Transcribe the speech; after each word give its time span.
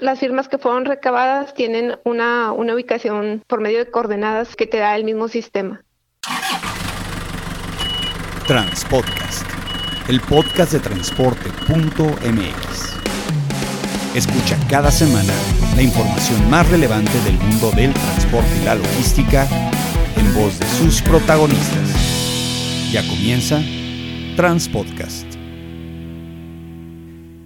las 0.00 0.18
firmas 0.18 0.48
que 0.48 0.58
fueron 0.58 0.84
recabadas 0.84 1.54
tienen 1.54 1.96
una, 2.04 2.52
una 2.52 2.74
ubicación 2.74 3.42
por 3.46 3.60
medio 3.60 3.78
de 3.78 3.90
coordenadas 3.90 4.56
que 4.56 4.66
te 4.66 4.78
da 4.78 4.96
el 4.96 5.04
mismo 5.04 5.28
sistema. 5.28 5.82
Transpodcast, 8.46 9.46
el 10.08 10.20
podcast 10.20 10.72
de 10.72 10.80
transporte.mx. 10.80 12.96
Escucha 14.14 14.56
cada 14.70 14.90
semana 14.90 15.32
la 15.74 15.82
información 15.82 16.48
más 16.48 16.68
relevante 16.70 17.18
del 17.24 17.38
mundo 17.38 17.70
del 17.72 17.92
transporte 17.92 18.50
y 18.62 18.64
la 18.64 18.76
logística 18.76 19.46
en 20.16 20.34
voz 20.34 20.58
de 20.58 20.66
sus 20.66 21.02
protagonistas. 21.02 21.90
Ya 22.92 23.06
comienza 23.08 23.60
Transpodcast. 24.36 25.35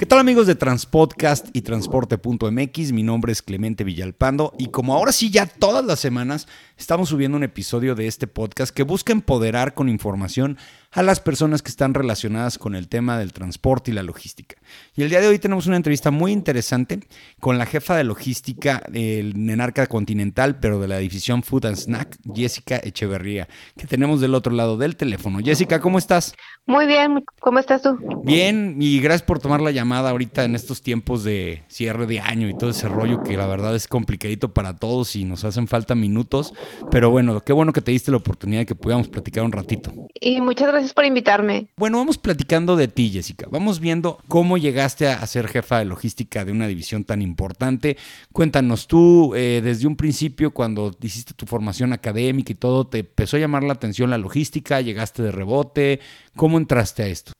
¿Qué 0.01 0.07
tal 0.07 0.19
amigos 0.19 0.46
de 0.46 0.55
Transpodcast 0.55 1.48
y 1.53 1.61
Transporte.mx? 1.61 2.93
Mi 2.93 3.03
nombre 3.03 3.33
es 3.33 3.43
Clemente 3.43 3.84
Villalpando 3.84 4.55
y 4.59 4.69
como 4.69 4.95
ahora 4.95 5.12
sí 5.12 5.29
ya 5.29 5.45
todas 5.45 5.84
las 5.84 6.01
semanas 6.01 6.48
estamos 6.79 7.11
subiendo 7.11 7.37
un 7.37 7.45
episodio 7.45 7.95
de 7.95 8.07
este 8.07 8.27
podcast 8.27 8.74
que 8.74 8.83
busca 8.83 9.12
empoderar 9.12 9.74
con 9.74 9.91
información 9.91 10.57
a 10.93 11.05
las 11.05 11.21
personas 11.21 11.62
que 11.62 11.71
están 11.71 11.95
relacionadas 11.95 12.59
con 12.59 12.75
el 12.75 12.89
tema 12.89 13.17
del 13.17 13.33
transporte 13.33 13.93
y 13.93 13.95
la 13.95 14.03
logística. 14.03 14.57
Y 14.97 15.03
el 15.03 15.11
día 15.11 15.21
de 15.21 15.29
hoy 15.29 15.39
tenemos 15.39 15.66
una 15.69 15.77
entrevista 15.77 16.11
muy 16.11 16.33
interesante 16.33 17.01
con 17.39 17.59
la 17.59 17.66
jefa 17.66 17.97
de 17.97 18.03
logística 18.03 18.83
del 18.91 19.45
Nenarca 19.45 19.87
Continental, 19.87 20.59
pero 20.59 20.80
de 20.80 20.89
la 20.89 20.99
división 20.99 21.45
Food 21.45 21.66
and 21.66 21.77
Snack, 21.77 22.19
Jessica 22.35 22.80
Echeverría, 22.83 23.49
que 23.77 23.87
tenemos 23.87 24.21
del 24.21 24.35
otro 24.35 24.53
lado 24.53 24.77
del 24.77 24.97
teléfono. 24.97 25.39
Jessica, 25.39 25.80
¿cómo 25.80 25.97
estás? 25.97 26.35
Muy 26.66 26.87
bien, 26.87 27.25
¿cómo 27.41 27.61
estás 27.61 27.83
tú? 27.83 27.97
Bien, 28.25 28.77
y 28.80 29.01
gracias 29.01 29.23
por 29.23 29.38
tomar 29.38 29.61
la 29.61 29.71
llamada 29.71 30.11
ahorita 30.11 30.45
en 30.45 30.57
estos 30.57 30.83
tiempos 30.83 31.23
de 31.23 31.63
cierre 31.69 32.07
de 32.07 32.19
año 32.19 32.49
y 32.49 32.57
todo 32.57 32.71
ese 32.71 32.88
rollo 32.88 33.23
que 33.23 33.37
la 33.37 33.47
verdad 33.47 33.77
es 33.77 33.87
complicadito 33.87 34.52
para 34.52 34.77
todos 34.77 35.15
y 35.15 35.25
nos 35.25 35.45
hacen 35.45 35.69
falta 35.69 35.95
minutos, 35.95 36.52
pero 36.91 37.10
bueno, 37.10 37.41
qué 37.43 37.52
bueno 37.52 37.73
que 37.73 37.80
te 37.80 37.93
diste 37.93 38.10
la 38.10 38.16
oportunidad 38.16 38.63
de 38.63 38.66
que 38.66 38.75
pudiéramos 38.75 39.09
platicar 39.09 39.45
un 39.45 39.52
ratito. 39.52 39.93
Y 40.21 40.41
muchas 40.41 40.69
gracias 40.69 40.79
gracias 40.80 40.95
por 40.95 41.04
invitarme. 41.04 41.68
Bueno, 41.76 41.98
vamos 41.98 42.16
platicando 42.16 42.74
de 42.74 42.88
ti, 42.88 43.10
Jessica. 43.10 43.46
Vamos 43.50 43.80
viendo 43.80 44.18
cómo 44.28 44.56
llegaste 44.56 45.09
a 45.09 45.26
ser 45.26 45.46
jefa 45.46 45.78
de 45.78 45.84
logística 45.84 46.45
de 46.45 46.52
una 46.52 46.66
división 46.66 47.04
tan 47.04 47.20
importante. 47.20 47.98
Cuéntanos 48.32 48.86
tú, 48.86 49.34
eh, 49.34 49.60
desde 49.62 49.86
un 49.86 49.96
principio, 49.96 50.52
cuando 50.52 50.90
hiciste 51.02 51.34
tu 51.34 51.45
formación 51.45 51.92
académica 51.92 52.52
y 52.52 52.54
todo, 52.54 52.86
¿te 52.86 53.01
empezó 53.01 53.36
a 53.36 53.40
llamar 53.40 53.62
la 53.62 53.74
atención 53.74 54.10
la 54.10 54.18
logística? 54.18 54.80
¿Llegaste 54.80 55.23
de 55.23 55.32
rebote? 55.32 56.01
¿Cómo 56.34 56.56
entraste 56.56 57.02
a 57.02 57.06
esto? 57.06 57.32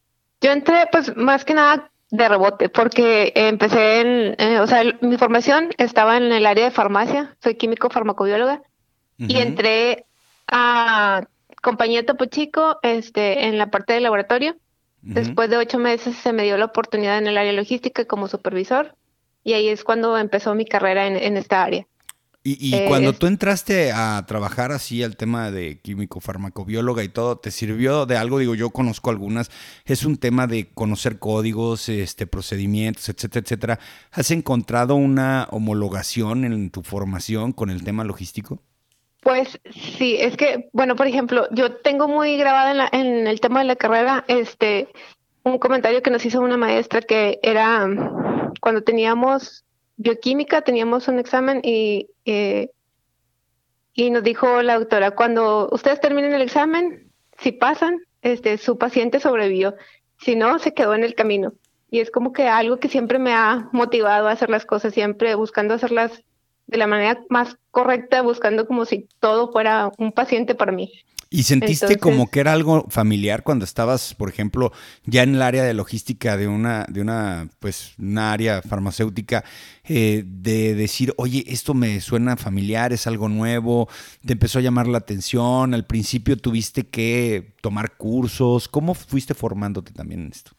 Yo 0.42 0.52
entré, 0.52 0.86
pues, 0.92 1.16
más 1.16 1.44
que 1.44 1.55
nada 1.55 1.91
de 2.11 2.28
rebote, 2.28 2.68
porque 2.68 3.33
empecé 3.34 4.00
en, 4.00 4.34
eh, 4.38 4.61
o 4.61 4.66
sea, 4.66 4.83
mi 5.00 5.16
formación 5.16 5.70
estaba 5.78 6.16
en 6.16 6.33
el 6.33 6.44
área 6.44 6.64
de 6.64 6.70
farmacia, 6.70 7.36
soy 7.42 7.55
químico 7.55 7.88
farmacobióloga, 7.88 8.62
y 9.18 9.36
entré 9.36 10.06
a 10.48 11.27
compañía 11.61 12.06
Topo 12.06 12.27
Chico 12.27 12.78
este, 12.83 13.47
en 13.47 13.58
la 13.58 13.70
parte 13.70 13.92
de 13.92 14.00
laboratorio. 14.00 14.56
Después 15.03 15.48
de 15.48 15.56
ocho 15.56 15.78
meses 15.78 16.14
se 16.17 16.33
me 16.34 16.42
dio 16.42 16.58
la 16.58 16.67
oportunidad 16.67 17.17
en 17.17 17.27
el 17.27 17.39
área 17.39 17.55
logística 17.55 18.05
como 18.05 18.28
supervisor 18.28 18.94
y 19.42 19.55
ahí 19.55 19.69
es 19.69 19.83
cuando 19.83 20.19
empezó 20.19 20.55
mi 20.55 20.67
carrera 20.67 21.06
en, 21.06 21.36
esta 21.39 21.62
área. 21.62 21.86
Y, 22.42 22.75
y 22.75 22.86
cuando 22.86 23.14
tú 23.14 23.27
entraste 23.27 23.92
a 23.92 24.25
trabajar 24.27 24.72
así 24.72 25.02
al 25.02 25.17
tema 25.17 25.50
de 25.50 25.78
químico, 25.80 26.20
farmacobióloga 26.20 27.02
y 27.02 27.08
todo, 27.08 27.36
¿te 27.39 27.50
sirvió 27.50 28.05
de 28.05 28.17
algo? 28.17 28.39
Digo, 28.39 28.55
yo 28.55 28.70
conozco 28.70 29.11
algunas. 29.11 29.50
Es 29.84 30.05
un 30.05 30.17
tema 30.19 30.47
de 30.47 30.69
conocer 30.69 31.19
códigos, 31.19 31.89
este, 31.89 32.27
procedimientos, 32.27 33.08
etcétera, 33.08 33.42
etcétera. 33.42 33.78
¿Has 34.11 34.30
encontrado 34.30 34.95
una 34.95 35.48
homologación 35.50 36.45
en 36.45 36.70
tu 36.70 36.83
formación 36.83 37.52
con 37.52 37.70
el 37.70 37.84
tema 37.84 38.05
logístico? 38.05 38.62
Pues 39.23 39.61
sí, 39.71 40.17
es 40.19 40.37
que, 40.37 40.71
bueno, 40.73 40.97
por 40.97 41.07
ejemplo, 41.07 41.47
yo 41.51 41.77
tengo 41.77 42.09
muy 42.09 42.36
grabada 42.39 42.70
en, 42.70 42.79
la, 42.79 42.89
en 42.92 43.27
el 43.27 43.41
tema 43.41 43.61
de 43.61 43.67
la 43.67 43.77
carrera 43.77 44.25
este 44.29 44.89
un 45.42 45.58
comentario 45.58 46.03
que 46.03 46.11
nos 46.11 46.25
hizo 46.25 46.41
una 46.41 46.57
maestra 46.57 47.01
que 47.01 47.39
era 47.42 47.89
cuando 48.61 48.83
teníamos 48.83 49.64
bioquímica, 49.97 50.63
teníamos 50.63 51.09
un 51.09 51.19
examen 51.19 51.61
y, 51.63 52.09
eh, 52.25 52.70
y 53.95 54.11
nos 54.11 54.23
dijo 54.23 54.63
la 54.63 54.79
doctora, 54.79 55.13
cuando 55.13 55.69
ustedes 55.73 56.01
terminen 56.01 56.33
el 56.33 56.42
examen, 56.42 57.11
si 57.39 57.53
pasan, 57.53 58.01
este, 58.23 58.59
su 58.59 58.79
paciente 58.79 59.20
sobrevivió, 59.20 59.75
si 60.19 60.36
no, 60.36 60.59
se 60.59 60.75
quedó 60.75 60.95
en 60.95 61.05
el 61.05 61.14
camino. 61.14 61.53
Y 61.91 62.01
es 62.01 62.11
como 62.11 62.33
que 62.33 62.47
algo 62.47 62.79
que 62.79 62.89
siempre 62.89 63.19
me 63.19 63.35
ha 63.35 63.69
motivado 63.73 64.29
a 64.29 64.33
hacer 64.33 64.51
las 64.51 64.64
cosas, 64.64 64.95
siempre 64.95 65.35
buscando 65.35 65.75
hacerlas 65.75 66.23
de 66.70 66.79
la 66.79 66.86
manera 66.86 67.20
más 67.29 67.57
correcta, 67.70 68.23
buscando 68.23 68.67
como 68.67 68.85
si 68.85 69.08
todo 69.19 69.51
fuera 69.51 69.91
un 69.98 70.13
paciente 70.13 70.55
para 70.55 70.73
mí. 70.73 70.92
¿Y 71.33 71.45
sentiste 71.45 71.97
como 71.97 72.29
que 72.29 72.41
era 72.41 72.53
algo 72.53 72.86
familiar 72.89 73.45
cuando 73.45 73.64
estabas, 73.64 74.14
por 74.14 74.29
ejemplo, 74.29 74.73
ya 75.05 75.23
en 75.23 75.36
el 75.36 75.42
área 75.42 75.63
de 75.63 75.75
logística 75.75 76.36
de 76.36 76.48
una, 76.48 76.86
de 76.89 77.01
una, 77.01 77.48
pues, 77.61 77.95
una 78.01 78.33
área 78.33 78.63
farmacéutica, 78.63 79.45
eh, 79.85 80.25
de 80.27 80.75
decir, 80.75 81.14
oye, 81.19 81.45
esto 81.47 81.73
me 81.73 82.01
suena 82.01 82.36
familiar, 82.36 82.92
es 82.92 83.07
algo 83.07 83.29
nuevo, 83.29 83.89
te 84.27 84.33
empezó 84.33 84.59
a 84.59 84.63
llamar 84.63 84.89
la 84.89 84.98
atención, 84.98 85.73
al 85.73 85.86
principio 85.86 86.36
tuviste 86.36 86.89
que 86.89 87.55
tomar 87.61 87.97
cursos, 87.97 88.67
¿cómo 88.67 88.95
fuiste 88.95 89.33
formándote 89.35 89.92
también 89.92 90.23
en 90.23 90.33
esto? 90.33 90.51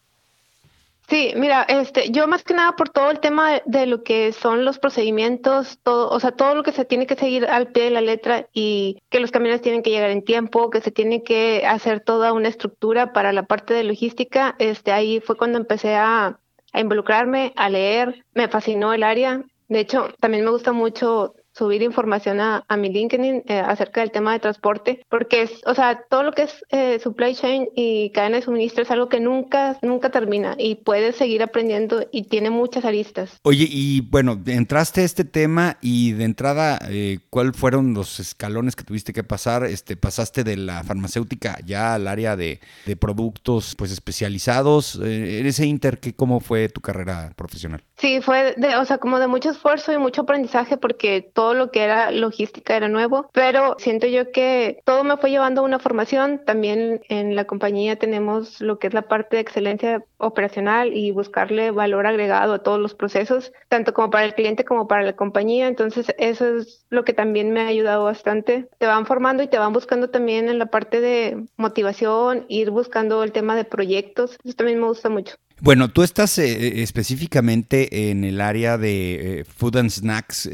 Sí, 1.08 1.32
mira, 1.36 1.62
este, 1.62 2.10
yo 2.10 2.26
más 2.26 2.42
que 2.42 2.54
nada 2.54 2.74
por 2.74 2.88
todo 2.88 3.10
el 3.10 3.20
tema 3.20 3.60
de, 3.66 3.86
lo 3.86 4.02
que 4.02 4.32
son 4.32 4.64
los 4.64 4.78
procedimientos, 4.78 5.78
todo, 5.82 6.08
o 6.08 6.20
sea, 6.20 6.32
todo 6.32 6.54
lo 6.54 6.62
que 6.62 6.72
se 6.72 6.84
tiene 6.84 7.06
que 7.06 7.16
seguir 7.16 7.46
al 7.46 7.68
pie 7.68 7.84
de 7.84 7.90
la 7.90 8.00
letra 8.00 8.48
y 8.52 8.98
que 9.10 9.20
los 9.20 9.30
camiones 9.30 9.60
tienen 9.60 9.82
que 9.82 9.90
llegar 9.90 10.10
en 10.10 10.24
tiempo, 10.24 10.70
que 10.70 10.80
se 10.80 10.90
tiene 10.90 11.22
que 11.22 11.66
hacer 11.66 12.00
toda 12.00 12.32
una 12.32 12.48
estructura 12.48 13.12
para 13.12 13.32
la 13.32 13.42
parte 13.42 13.74
de 13.74 13.84
logística, 13.84 14.54
este, 14.58 14.92
ahí 14.92 15.20
fue 15.20 15.36
cuando 15.36 15.58
empecé 15.58 15.96
a, 15.96 16.38
a 16.72 16.80
involucrarme, 16.80 17.52
a 17.56 17.68
leer, 17.68 18.24
me 18.32 18.48
fascinó 18.48 18.94
el 18.94 19.02
área. 19.02 19.44
De 19.68 19.80
hecho, 19.80 20.08
también 20.20 20.44
me 20.44 20.50
gusta 20.50 20.72
mucho 20.72 21.34
subir 21.62 21.82
información 21.82 22.40
a, 22.40 22.64
mi 22.76 22.88
LinkedIn 22.88 23.44
eh, 23.46 23.60
acerca 23.60 24.00
del 24.00 24.10
tema 24.10 24.32
de 24.32 24.40
transporte, 24.40 25.06
porque 25.08 25.42
es, 25.42 25.60
o 25.64 25.76
sea, 25.76 26.02
todo 26.10 26.24
lo 26.24 26.32
que 26.32 26.42
es 26.42 26.64
eh, 26.70 26.98
supply 27.00 27.36
chain 27.36 27.68
y 27.76 28.10
cadena 28.10 28.38
de 28.38 28.42
suministro 28.42 28.82
es 28.82 28.90
algo 28.90 29.08
que 29.08 29.20
nunca, 29.20 29.78
nunca 29.80 30.10
termina 30.10 30.56
y 30.58 30.74
puedes 30.74 31.14
seguir 31.14 31.40
aprendiendo 31.40 32.04
y 32.10 32.24
tiene 32.24 32.50
muchas 32.50 32.84
aristas. 32.84 33.38
Oye, 33.42 33.68
y 33.70 34.00
bueno, 34.00 34.40
entraste 34.46 35.02
a 35.02 35.04
este 35.04 35.24
tema 35.24 35.76
y 35.80 36.10
de 36.14 36.24
entrada, 36.24 36.80
eh, 36.90 37.20
¿cuáles 37.30 37.56
fueron 37.56 37.94
los 37.94 38.18
escalones 38.18 38.74
que 38.74 38.82
tuviste 38.82 39.12
que 39.12 39.22
pasar? 39.22 39.62
Este, 39.62 39.96
pasaste 39.96 40.42
de 40.42 40.56
la 40.56 40.82
farmacéutica 40.82 41.58
ya 41.64 41.94
al 41.94 42.08
área 42.08 42.34
de, 42.34 42.58
de 42.86 42.96
productos 42.96 43.76
pues 43.76 43.92
especializados. 43.92 44.96
en 44.96 45.46
ese 45.46 45.64
inter, 45.64 46.00
¿cómo 46.16 46.40
fue 46.40 46.68
tu 46.68 46.80
carrera 46.80 47.32
profesional? 47.36 47.84
Sí, 47.98 48.20
fue 48.20 48.54
de, 48.56 48.74
o 48.74 48.84
sea, 48.84 48.98
como 48.98 49.20
de 49.20 49.28
mucho 49.28 49.50
esfuerzo 49.50 49.92
y 49.92 49.98
mucho 49.98 50.22
aprendizaje 50.22 50.76
porque 50.76 51.30
todo 51.32 51.51
lo 51.54 51.70
que 51.70 51.82
era 51.82 52.10
logística 52.10 52.76
era 52.76 52.88
nuevo, 52.88 53.30
pero 53.32 53.76
siento 53.78 54.06
yo 54.06 54.30
que 54.32 54.80
todo 54.84 55.04
me 55.04 55.16
fue 55.16 55.30
llevando 55.30 55.62
a 55.62 55.64
una 55.64 55.78
formación. 55.78 56.42
También 56.44 57.00
en 57.08 57.36
la 57.36 57.44
compañía 57.44 57.96
tenemos 57.96 58.60
lo 58.60 58.78
que 58.78 58.86
es 58.86 58.94
la 58.94 59.02
parte 59.02 59.36
de 59.36 59.42
excelencia 59.42 60.04
operacional 60.18 60.96
y 60.96 61.10
buscarle 61.10 61.70
valor 61.70 62.06
agregado 62.06 62.54
a 62.54 62.62
todos 62.62 62.78
los 62.78 62.94
procesos, 62.94 63.52
tanto 63.68 63.92
como 63.92 64.10
para 64.10 64.24
el 64.24 64.34
cliente 64.34 64.64
como 64.64 64.88
para 64.88 65.02
la 65.02 65.14
compañía. 65.14 65.68
Entonces, 65.68 66.14
eso 66.18 66.56
es 66.56 66.86
lo 66.90 67.04
que 67.04 67.12
también 67.12 67.52
me 67.52 67.60
ha 67.60 67.66
ayudado 67.66 68.04
bastante. 68.04 68.68
Te 68.78 68.86
van 68.86 69.06
formando 69.06 69.42
y 69.42 69.48
te 69.48 69.58
van 69.58 69.72
buscando 69.72 70.10
también 70.10 70.48
en 70.48 70.58
la 70.58 70.66
parte 70.66 71.00
de 71.00 71.46
motivación, 71.56 72.46
ir 72.48 72.70
buscando 72.70 73.22
el 73.22 73.32
tema 73.32 73.56
de 73.56 73.64
proyectos. 73.64 74.38
Eso 74.44 74.54
también 74.54 74.80
me 74.80 74.86
gusta 74.86 75.08
mucho. 75.08 75.36
Bueno, 75.64 75.90
tú 75.90 76.02
estás 76.02 76.38
eh, 76.38 76.50
eh, 76.50 76.82
específicamente 76.82 78.10
en 78.10 78.24
el 78.24 78.40
área 78.40 78.78
de 78.78 79.42
eh, 79.42 79.44
food 79.44 79.76
and 79.76 79.90
snacks. 79.90 80.50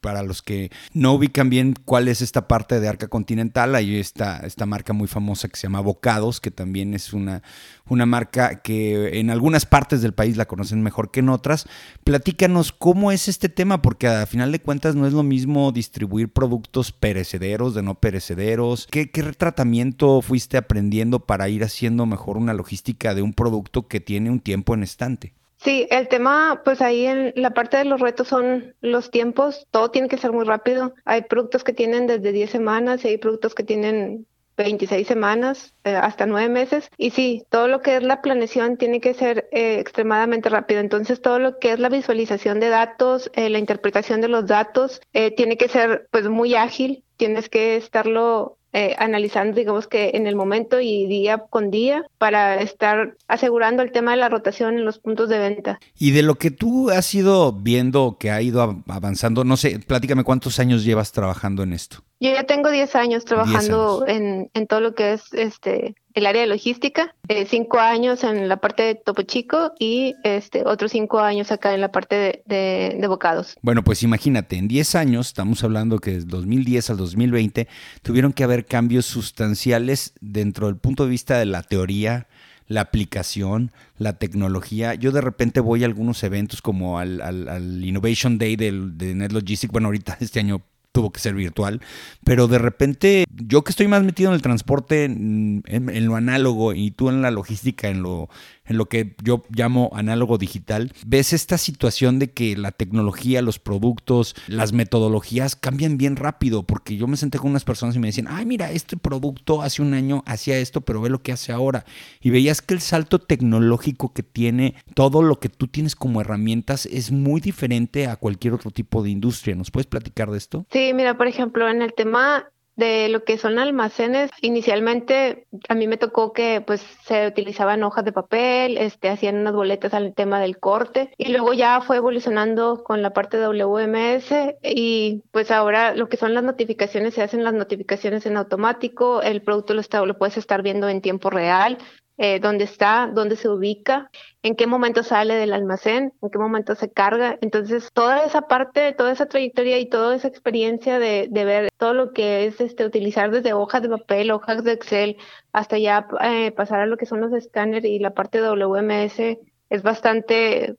para 0.00 0.22
los 0.22 0.42
que 0.42 0.70
no 0.92 1.14
ubican 1.14 1.50
bien 1.50 1.74
cuál 1.84 2.06
es 2.06 2.22
esta 2.22 2.46
parte 2.46 2.78
de 2.78 2.86
Arca 2.86 3.08
Continental, 3.08 3.74
hay 3.74 3.96
esta, 3.96 4.46
esta 4.46 4.64
marca 4.64 4.92
muy 4.92 5.08
famosa 5.08 5.48
que 5.48 5.56
se 5.56 5.66
llama 5.66 5.80
Bocados, 5.80 6.40
que 6.40 6.52
también 6.52 6.94
es 6.94 7.12
una, 7.12 7.42
una 7.88 8.06
marca 8.06 8.60
que 8.62 9.18
en 9.18 9.30
algunas 9.30 9.66
partes 9.66 10.02
del 10.02 10.14
país 10.14 10.36
la 10.36 10.46
conocen 10.46 10.84
mejor 10.84 11.10
que 11.10 11.18
en 11.18 11.30
otras. 11.30 11.66
Platícanos 12.04 12.70
cómo 12.70 13.10
es 13.10 13.26
este 13.26 13.48
tema, 13.48 13.82
porque 13.82 14.06
a 14.06 14.24
final 14.24 14.52
de 14.52 14.60
cuentas 14.60 14.94
no 14.94 15.08
es 15.08 15.12
lo 15.12 15.24
mismo 15.24 15.72
distribuir 15.72 16.28
productos 16.28 16.92
perecederos 16.92 17.74
de 17.74 17.82
no 17.82 17.96
perecederos. 17.96 18.86
¿Qué, 18.88 19.10
qué 19.10 19.24
tratamiento 19.24 20.22
fuiste 20.22 20.58
aprendiendo 20.58 21.18
para 21.18 21.48
ir 21.48 21.64
haciendo 21.64 22.06
mejor 22.06 22.36
una 22.36 22.54
logística 22.54 23.16
de 23.16 23.22
un 23.22 23.32
producto 23.32 23.88
que 23.88 23.98
tiene 23.98 24.30
un 24.30 24.43
tiempo 24.44 24.74
en 24.74 24.84
estante? 24.84 25.34
Sí, 25.56 25.86
el 25.90 26.08
tema, 26.08 26.60
pues 26.64 26.82
ahí 26.82 27.06
en 27.06 27.32
la 27.36 27.54
parte 27.54 27.78
de 27.78 27.86
los 27.86 28.00
retos 28.00 28.28
son 28.28 28.74
los 28.80 29.10
tiempos, 29.10 29.66
todo 29.70 29.90
tiene 29.90 30.08
que 30.08 30.18
ser 30.18 30.30
muy 30.30 30.44
rápido. 30.44 30.94
Hay 31.06 31.22
productos 31.22 31.64
que 31.64 31.72
tienen 31.72 32.06
desde 32.06 32.32
10 32.32 32.50
semanas 32.50 33.04
y 33.04 33.08
hay 33.08 33.18
productos 33.18 33.54
que 33.54 33.64
tienen 33.64 34.26
26 34.56 35.06
semanas 35.06 35.74
eh, 35.84 35.96
hasta 35.96 36.26
nueve 36.26 36.48
meses. 36.48 36.90
Y 36.96 37.10
sí, 37.10 37.44
todo 37.50 37.68
lo 37.68 37.80
que 37.80 37.96
es 37.96 38.02
la 38.02 38.22
planeación 38.22 38.76
tiene 38.76 39.00
que 39.00 39.14
ser 39.14 39.48
eh, 39.52 39.78
extremadamente 39.78 40.48
rápido. 40.48 40.80
Entonces, 40.80 41.20
todo 41.20 41.38
lo 41.38 41.58
que 41.58 41.72
es 41.72 41.78
la 41.78 41.88
visualización 41.88 42.60
de 42.60 42.68
datos, 42.68 43.30
eh, 43.34 43.48
la 43.50 43.58
interpretación 43.58 44.20
de 44.20 44.28
los 44.28 44.46
datos, 44.46 45.00
tiene 45.36 45.56
que 45.56 45.68
ser 45.68 46.08
pues 46.10 46.28
muy 46.28 46.54
ágil. 46.54 47.04
Tienes 47.16 47.48
que 47.48 47.76
estarlo 47.76 48.58
eh, 48.74 48.96
analizando, 48.98 49.56
digamos 49.56 49.86
que 49.86 50.10
en 50.14 50.26
el 50.26 50.34
momento 50.34 50.80
y 50.80 51.06
día 51.06 51.38
con 51.38 51.70
día 51.70 52.04
para 52.18 52.56
estar 52.56 53.16
asegurando 53.28 53.84
el 53.84 53.92
tema 53.92 54.10
de 54.10 54.16
la 54.16 54.28
rotación 54.28 54.76
en 54.76 54.84
los 54.84 54.98
puntos 54.98 55.28
de 55.28 55.38
venta. 55.38 55.78
Y 55.96 56.10
de 56.10 56.22
lo 56.22 56.34
que 56.34 56.50
tú 56.50 56.90
has 56.90 57.14
ido 57.14 57.52
viendo 57.52 58.16
que 58.18 58.32
ha 58.32 58.42
ido 58.42 58.82
avanzando, 58.88 59.44
no 59.44 59.56
sé, 59.56 59.78
platícame 59.78 60.24
cuántos 60.24 60.58
años 60.58 60.84
llevas 60.84 61.12
trabajando 61.12 61.62
en 61.62 61.72
esto. 61.72 61.98
Yo 62.24 62.32
ya 62.32 62.44
tengo 62.44 62.70
10 62.70 62.96
años 62.96 63.26
trabajando 63.26 64.06
En, 64.08 64.50
en 64.54 64.66
todo 64.66 64.80
lo 64.80 64.94
que 64.94 65.12
es 65.12 65.30
este 65.34 65.94
el 66.14 66.24
área 66.26 66.40
de 66.40 66.46
logística, 66.46 67.14
eh, 67.28 67.44
cinco 67.44 67.80
años 67.80 68.24
en 68.24 68.48
la 68.48 68.58
parte 68.58 68.84
de 68.84 68.94
Topo 68.94 69.22
Chico 69.22 69.72
y 69.78 70.14
este, 70.22 70.64
otros 70.64 70.92
cinco 70.92 71.18
años 71.18 71.50
acá 71.50 71.74
en 71.74 71.80
la 71.80 71.90
parte 71.90 72.42
de, 72.46 72.96
de, 72.96 73.06
bocados. 73.08 73.56
Bueno, 73.62 73.82
pues 73.82 74.04
imagínate, 74.04 74.56
en 74.56 74.68
10 74.68 74.94
años, 74.94 75.26
estamos 75.26 75.64
hablando 75.64 75.98
que 75.98 76.12
desde 76.12 76.28
2010 76.28 76.90
al 76.90 76.96
2020, 76.98 77.66
tuvieron 78.02 78.32
que 78.32 78.44
haber 78.44 78.64
cambios 78.64 79.06
sustanciales 79.06 80.14
dentro 80.20 80.68
del 80.68 80.76
punto 80.76 81.02
de 81.02 81.10
vista 81.10 81.36
de 81.36 81.46
la 81.46 81.64
teoría, 81.64 82.28
la 82.68 82.82
aplicación, 82.82 83.72
la 83.98 84.12
tecnología. 84.12 84.94
Yo 84.94 85.10
de 85.10 85.20
repente 85.20 85.58
voy 85.58 85.82
a 85.82 85.86
algunos 85.86 86.22
eventos 86.22 86.62
como 86.62 87.00
al, 87.00 87.20
al, 87.20 87.84
Innovation 87.84 88.38
Day 88.38 88.54
del, 88.54 88.96
de 88.96 89.16
Net 89.16 89.32
Logistics, 89.32 89.72
bueno, 89.72 89.88
ahorita 89.88 90.16
este 90.20 90.38
año 90.38 90.62
tuvo 90.94 91.10
que 91.10 91.18
ser 91.18 91.34
virtual, 91.34 91.80
pero 92.22 92.46
de 92.46 92.58
repente 92.58 93.24
yo 93.28 93.64
que 93.64 93.70
estoy 93.70 93.88
más 93.88 94.04
metido 94.04 94.30
en 94.30 94.36
el 94.36 94.42
transporte, 94.42 95.04
en, 95.04 95.64
en, 95.66 96.06
lo 96.06 96.14
análogo 96.14 96.72
y 96.72 96.92
tú 96.92 97.08
en 97.08 97.20
la 97.20 97.32
logística, 97.32 97.88
en 97.88 98.00
lo, 98.00 98.28
en 98.66 98.78
lo 98.78 98.86
que 98.86 99.14
yo 99.22 99.44
llamo 99.50 99.90
análogo 99.94 100.38
digital, 100.38 100.92
ves 101.06 101.32
esta 101.32 101.58
situación 101.58 102.18
de 102.18 102.30
que 102.30 102.56
la 102.56 102.72
tecnología, 102.72 103.42
los 103.42 103.58
productos, 103.58 104.34
las 104.46 104.72
metodologías 104.72 105.56
cambian 105.56 105.98
bien 105.98 106.16
rápido, 106.16 106.62
porque 106.62 106.96
yo 106.96 107.06
me 107.06 107.16
senté 107.16 107.38
con 107.38 107.50
unas 107.50 107.64
personas 107.64 107.96
y 107.96 107.98
me 107.98 108.08
decían, 108.08 108.28
ay, 108.28 108.46
mira, 108.46 108.70
este 108.70 108.96
producto 108.96 109.62
hace 109.62 109.82
un 109.82 109.94
año 109.94 110.22
hacía 110.26 110.58
esto, 110.58 110.80
pero 110.80 111.00
ve 111.00 111.10
lo 111.10 111.22
que 111.22 111.32
hace 111.32 111.52
ahora. 111.52 111.84
Y 112.20 112.30
veías 112.30 112.62
que 112.62 112.74
el 112.74 112.80
salto 112.80 113.18
tecnológico 113.18 114.12
que 114.12 114.22
tiene 114.22 114.74
todo 114.94 115.22
lo 115.22 115.38
que 115.40 115.48
tú 115.48 115.66
tienes 115.66 115.94
como 115.94 116.20
herramientas 116.20 116.86
es 116.86 117.12
muy 117.12 117.40
diferente 117.40 118.06
a 118.06 118.16
cualquier 118.16 118.54
otro 118.54 118.70
tipo 118.70 119.02
de 119.02 119.10
industria. 119.10 119.54
¿Nos 119.54 119.70
puedes 119.70 119.86
platicar 119.86 120.30
de 120.30 120.38
esto? 120.38 120.66
Sí, 120.70 120.92
mira, 120.94 121.16
por 121.16 121.26
ejemplo, 121.26 121.68
en 121.68 121.82
el 121.82 121.92
tema 121.94 122.48
de 122.76 123.08
lo 123.08 123.24
que 123.24 123.38
son 123.38 123.58
almacenes, 123.58 124.30
inicialmente 124.40 125.46
a 125.68 125.74
mí 125.74 125.86
me 125.86 125.96
tocó 125.96 126.32
que 126.32 126.60
pues 126.60 126.80
se 127.04 127.26
utilizaban 127.26 127.82
hojas 127.82 128.04
de 128.04 128.12
papel, 128.12 128.78
este, 128.78 129.08
hacían 129.08 129.36
unas 129.36 129.54
boletas 129.54 129.94
al 129.94 130.14
tema 130.14 130.40
del 130.40 130.58
corte 130.58 131.10
y 131.16 131.30
luego 131.30 131.52
ya 131.52 131.80
fue 131.80 131.96
evolucionando 131.96 132.82
con 132.82 133.02
la 133.02 133.12
parte 133.12 133.38
de 133.38 133.46
WMS 133.46 134.56
y 134.62 135.22
pues 135.30 135.50
ahora 135.50 135.94
lo 135.94 136.08
que 136.08 136.16
son 136.16 136.34
las 136.34 136.42
notificaciones 136.42 137.14
se 137.14 137.22
hacen 137.22 137.44
las 137.44 137.54
notificaciones 137.54 138.26
en 138.26 138.36
automático, 138.36 139.22
el 139.22 139.42
producto 139.42 139.74
lo, 139.74 139.80
está, 139.80 140.04
lo 140.04 140.18
puedes 140.18 140.36
estar 140.36 140.62
viendo 140.62 140.88
en 140.88 141.00
tiempo 141.00 141.30
real, 141.30 141.78
eh, 142.16 142.38
dónde 142.40 142.64
está, 142.64 143.10
dónde 143.12 143.36
se 143.36 143.48
ubica, 143.48 144.10
en 144.42 144.54
qué 144.54 144.66
momento 144.66 145.02
sale 145.02 145.34
del 145.34 145.52
almacén, 145.52 146.12
en 146.22 146.30
qué 146.30 146.38
momento 146.38 146.74
se 146.74 146.90
carga. 146.90 147.38
Entonces, 147.40 147.88
toda 147.92 148.24
esa 148.24 148.42
parte, 148.42 148.92
toda 148.92 149.12
esa 149.12 149.26
trayectoria 149.26 149.78
y 149.78 149.88
toda 149.88 150.14
esa 150.14 150.28
experiencia 150.28 150.98
de, 150.98 151.28
de 151.30 151.44
ver 151.44 151.70
todo 151.76 151.94
lo 151.94 152.12
que 152.12 152.46
es 152.46 152.60
este, 152.60 152.84
utilizar 152.84 153.30
desde 153.30 153.52
hojas 153.52 153.82
de 153.82 153.88
papel, 153.88 154.30
hojas 154.30 154.62
de 154.64 154.72
Excel, 154.72 155.16
hasta 155.52 155.78
ya 155.78 156.06
eh, 156.22 156.52
pasar 156.52 156.80
a 156.80 156.86
lo 156.86 156.96
que 156.96 157.06
son 157.06 157.20
los 157.20 157.32
escáneres 157.32 157.84
y 157.84 157.98
la 157.98 158.14
parte 158.14 158.40
de 158.40 158.48
WMS, 158.48 159.38
es 159.70 159.82
bastante, 159.82 160.76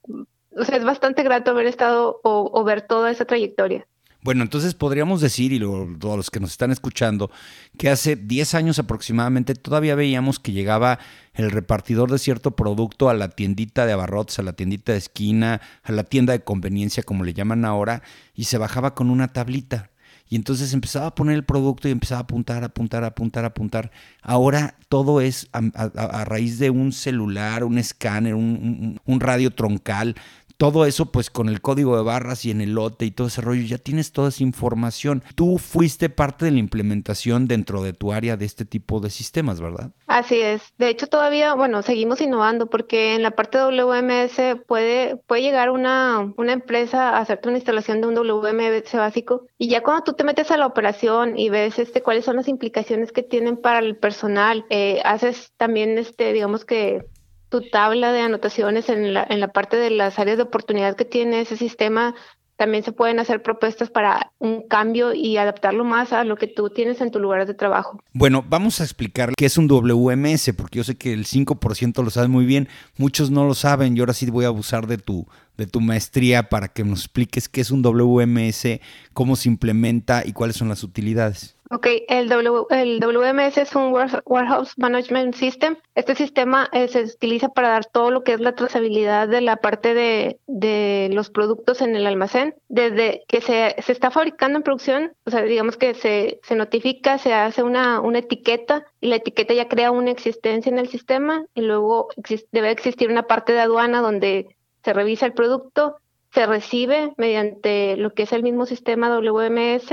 o 0.51 0.63
sea, 0.63 0.77
es 0.77 0.85
bastante 0.85 1.23
grato 1.23 1.51
haber 1.51 1.67
estado 1.67 2.21
o 2.23 2.63
ver 2.63 2.81
toda 2.83 3.11
esa 3.11 3.25
trayectoria. 3.25 3.87
Bueno, 4.25 4.41
entonces 4.41 4.73
podríamos 4.73 5.21
decir, 5.21 5.53
y 5.53 5.59
todos 5.59 6.17
los 6.17 6.31
que 6.31 6.39
nos 6.39 6.49
están 6.49 6.71
escuchando, 6.71 7.29
que 7.77 7.91
hace 7.91 8.15
10 8.15 8.55
años 8.55 8.79
aproximadamente 8.79 9.53
todavía 9.53 9.93
veíamos 9.93 10.39
que 10.39 10.51
llegaba 10.51 10.97
el 11.35 11.51
repartidor 11.51 12.09
de 12.11 12.17
cierto 12.17 12.55
producto 12.55 13.07
a 13.11 13.13
la 13.13 13.29
tiendita 13.29 13.85
de 13.85 13.93
abarrotes, 13.93 14.39
a 14.39 14.41
la 14.41 14.53
tiendita 14.53 14.93
de 14.93 14.97
esquina, 14.97 15.61
a 15.83 15.91
la 15.91 16.05
tienda 16.05 16.33
de 16.33 16.43
conveniencia, 16.43 17.03
como 17.03 17.23
le 17.23 17.35
llaman 17.35 17.65
ahora, 17.65 18.01
y 18.33 18.45
se 18.45 18.57
bajaba 18.57 18.95
con 18.95 19.11
una 19.11 19.27
tablita. 19.27 19.91
Y 20.27 20.37
entonces 20.37 20.73
empezaba 20.73 21.05
a 21.05 21.13
poner 21.13 21.35
el 21.35 21.45
producto 21.45 21.87
y 21.87 21.91
empezaba 21.91 22.21
a 22.21 22.23
apuntar, 22.23 22.63
apuntar, 22.63 23.03
apuntar, 23.03 23.45
apuntar. 23.45 23.91
Ahora 24.23 24.75
todo 24.89 25.21
es 25.21 25.49
a, 25.53 26.25
raíz 26.25 26.57
de 26.57 26.71
un 26.71 26.93
celular, 26.93 27.63
un 27.63 27.77
escáner, 27.77 28.33
un 28.33 29.19
radio 29.19 29.51
troncal 29.51 30.15
todo 30.57 30.85
eso 30.85 31.11
pues 31.11 31.29
con 31.29 31.49
el 31.49 31.61
código 31.61 31.97
de 31.97 32.03
barras 32.03 32.45
y 32.45 32.51
en 32.51 32.61
el 32.61 32.73
lote 32.73 33.05
y 33.05 33.11
todo 33.11 33.27
ese 33.27 33.41
rollo, 33.41 33.63
ya 33.63 33.77
tienes 33.77 34.11
toda 34.11 34.29
esa 34.29 34.43
información. 34.43 35.23
Tú 35.35 35.57
fuiste 35.57 36.09
parte 36.09 36.45
de 36.45 36.51
la 36.51 36.59
implementación 36.59 37.47
dentro 37.47 37.83
de 37.83 37.93
tu 37.93 38.11
área 38.11 38.37
de 38.37 38.45
este 38.45 38.65
tipo 38.65 38.99
de 38.99 39.09
sistemas, 39.09 39.61
¿verdad? 39.61 39.91
Así 40.07 40.39
es. 40.39 40.61
De 40.77 40.89
hecho, 40.89 41.07
todavía, 41.07 41.53
bueno, 41.55 41.81
seguimos 41.81 42.21
innovando 42.21 42.67
porque 42.67 43.15
en 43.15 43.23
la 43.23 43.31
parte 43.31 43.57
WMS 43.57 44.61
puede, 44.67 45.17
puede 45.27 45.41
llegar 45.41 45.71
una, 45.71 46.33
una 46.37 46.53
empresa 46.53 47.09
a 47.09 47.19
hacerte 47.19 47.49
una 47.49 47.57
instalación 47.57 48.01
de 48.01 48.07
un 48.07 48.15
WMS 48.15 48.93
básico 48.93 49.47
y 49.57 49.67
ya 49.67 49.81
cuando 49.81 50.03
tú 50.03 50.13
te 50.13 50.23
metes 50.23 50.51
a 50.51 50.57
la 50.57 50.67
operación 50.67 51.37
y 51.37 51.49
ves 51.49 51.79
este 51.79 52.01
cuáles 52.01 52.25
son 52.25 52.37
las 52.37 52.47
implicaciones 52.47 53.11
que 53.11 53.23
tienen 53.23 53.57
para 53.57 53.79
el 53.79 53.97
personal, 53.97 54.65
eh, 54.69 55.01
haces 55.03 55.51
también 55.57 55.97
este, 55.97 56.33
digamos 56.33 56.65
que 56.65 57.05
tu 57.49 57.61
tabla 57.69 58.11
de 58.11 58.21
anotaciones 58.21 58.89
en 58.89 59.13
la, 59.13 59.25
en 59.29 59.39
la 59.39 59.49
parte 59.49 59.77
de 59.77 59.89
las 59.89 60.19
áreas 60.19 60.37
de 60.37 60.43
oportunidad 60.43 60.95
que 60.95 61.05
tiene 61.05 61.41
ese 61.41 61.57
sistema, 61.57 62.15
también 62.57 62.83
se 62.83 62.91
pueden 62.91 63.19
hacer 63.19 63.41
propuestas 63.41 63.89
para 63.89 64.31
un 64.39 64.67
cambio 64.67 65.13
y 65.13 65.37
adaptarlo 65.37 65.83
más 65.83 66.13
a 66.13 66.23
lo 66.23 66.37
que 66.37 66.47
tú 66.47 66.69
tienes 66.69 67.01
en 67.01 67.11
tu 67.11 67.19
lugar 67.19 67.45
de 67.45 67.53
trabajo. 67.53 68.01
Bueno, 68.13 68.45
vamos 68.47 68.79
a 68.79 68.83
explicar 68.83 69.33
qué 69.35 69.45
es 69.45 69.57
un 69.57 69.67
WMS, 69.67 70.53
porque 70.55 70.77
yo 70.77 70.83
sé 70.83 70.95
que 70.95 71.13
el 71.13 71.25
5% 71.25 72.03
lo 72.03 72.09
sabe 72.09 72.27
muy 72.27 72.45
bien, 72.45 72.69
muchos 72.97 73.29
no 73.29 73.45
lo 73.45 73.53
saben 73.53 73.95
y 73.95 73.99
ahora 73.99 74.13
sí 74.13 74.29
voy 74.29 74.45
a 74.45 74.49
abusar 74.49 74.87
de 74.87 74.97
tu, 74.97 75.27
de 75.57 75.67
tu 75.67 75.81
maestría 75.81 76.49
para 76.49 76.69
que 76.69 76.83
nos 76.83 76.99
expliques 77.01 77.49
qué 77.49 77.61
es 77.61 77.71
un 77.71 77.81
WMS, 77.81 78.79
cómo 79.13 79.35
se 79.35 79.49
implementa 79.49 80.23
y 80.25 80.31
cuáles 80.31 80.55
son 80.55 80.69
las 80.69 80.83
utilidades. 80.83 81.54
Ok, 81.71 81.87
el, 82.09 82.31
el 82.69 82.99
WMS 82.99 83.57
es 83.57 83.75
un 83.75 83.91
Warehouse 83.91 84.77
Management 84.77 85.33
System. 85.33 85.77
Este 85.95 86.13
sistema 86.13 86.69
eh, 86.71 86.87
se 86.87 87.03
utiliza 87.03 87.49
para 87.49 87.69
dar 87.69 87.85
todo 87.85 88.11
lo 88.11 88.23
que 88.23 88.33
es 88.33 88.39
la 88.39 88.53
trazabilidad 88.53 89.27
de 89.27 89.41
la 89.41 89.57
parte 89.57 89.95
de, 89.95 90.39
de 90.45 91.09
los 91.11 91.31
productos 91.31 91.81
en 91.81 91.95
el 91.95 92.05
almacén. 92.05 92.53
Desde 92.69 93.23
que 93.27 93.41
se, 93.41 93.75
se, 93.81 93.91
está 93.91 94.11
fabricando 94.11 94.57
en 94.57 94.63
producción, 94.63 95.13
o 95.25 95.31
sea, 95.31 95.41
digamos 95.41 95.75
que 95.75 95.95
se, 95.95 96.39
se 96.43 96.55
notifica, 96.55 97.17
se 97.17 97.33
hace 97.33 97.63
una, 97.63 97.99
una 97.99 98.19
etiqueta 98.19 98.85
y 99.01 99.07
la 99.07 99.15
etiqueta 99.15 99.55
ya 99.55 99.67
crea 99.67 99.89
una 99.89 100.11
existencia 100.11 100.69
en 100.69 100.77
el 100.77 100.89
sistema 100.89 101.45
y 101.55 101.61
luego 101.61 102.09
debe 102.51 102.69
existir 102.69 103.09
una 103.09 103.23
parte 103.23 103.53
de 103.53 103.61
aduana 103.61 104.01
donde 104.01 104.55
se 104.83 104.93
revisa 104.93 105.25
el 105.25 105.33
producto, 105.33 105.97
se 106.31 106.45
recibe 106.45 107.13
mediante 107.17 107.97
lo 107.97 108.13
que 108.13 108.23
es 108.23 108.33
el 108.33 108.43
mismo 108.43 108.67
sistema 108.67 109.09
WMS 109.09 109.89